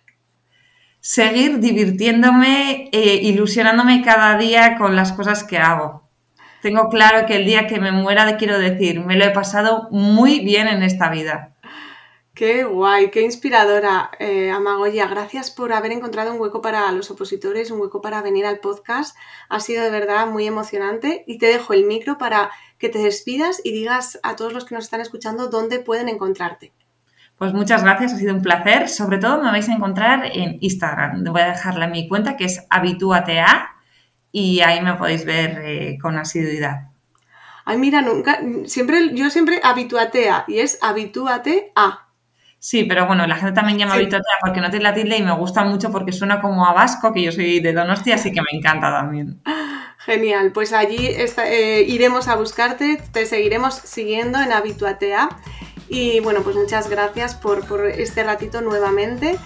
[1.00, 6.02] Seguir divirtiéndome, e ilusionándome cada día con las cosas que hago.
[6.60, 10.40] Tengo claro que el día que me muera quiero decir, me lo he pasado muy
[10.40, 11.54] bien en esta vida.
[12.38, 15.08] Qué guay, qué inspiradora, eh, Amagoya.
[15.08, 19.16] Gracias por haber encontrado un hueco para los opositores, un hueco para venir al podcast.
[19.48, 23.60] Ha sido de verdad muy emocionante y te dejo el micro para que te despidas
[23.64, 26.72] y digas a todos los que nos están escuchando dónde pueden encontrarte.
[27.38, 28.88] Pues muchas gracias, ha sido un placer.
[28.88, 31.24] Sobre todo me vais a encontrar en Instagram.
[31.24, 33.68] Voy a dejarla en mi cuenta que es habituatea
[34.30, 36.82] y ahí me podéis ver eh, con asiduidad.
[37.64, 42.07] Ay, mira, nunca, siempre, yo siempre habituatea y es habituate a.
[42.60, 44.08] Sí, pero bueno, la gente también llama sí.
[44.40, 47.22] porque no tiene la tilde y me gusta mucho porque suena como a vasco, que
[47.22, 49.40] yo soy de Donostia, así que me encanta también.
[49.98, 55.28] Genial, pues allí eh, iremos a buscarte, te seguiremos siguiendo en Habituatea.
[55.88, 59.38] Y bueno, pues muchas gracias por, por este ratito nuevamente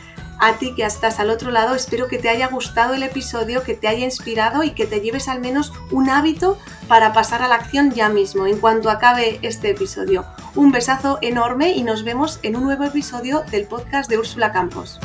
[0.42, 1.76] a ti que estás al otro lado.
[1.76, 5.28] Espero que te haya gustado el episodio, que te haya inspirado y que te lleves
[5.28, 9.70] al menos un hábito para pasar a la acción ya mismo, en cuanto acabe este
[9.70, 10.24] episodio.
[10.56, 14.98] Un besazo enorme y nos vemos en un nuevo episodio del podcast de Úrsula Campos.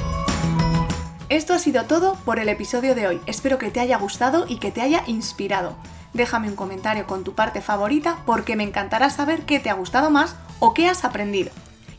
[1.29, 3.21] Esto ha sido todo por el episodio de hoy.
[3.27, 5.75] Espero que te haya gustado y que te haya inspirado.
[6.13, 10.09] Déjame un comentario con tu parte favorita porque me encantará saber qué te ha gustado
[10.09, 11.51] más o qué has aprendido.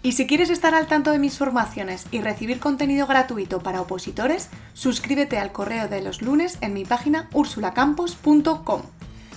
[0.02, 4.48] Y si quieres estar al tanto de mis formaciones y recibir contenido gratuito para opositores,
[4.72, 8.82] suscríbete al correo de los lunes en mi página ursulacampos.com.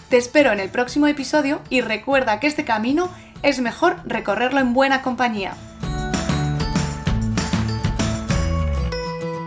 [0.10, 3.10] Te espero en el próximo episodio y recuerda que este camino
[3.42, 5.56] es mejor recorrerlo en buena compañía.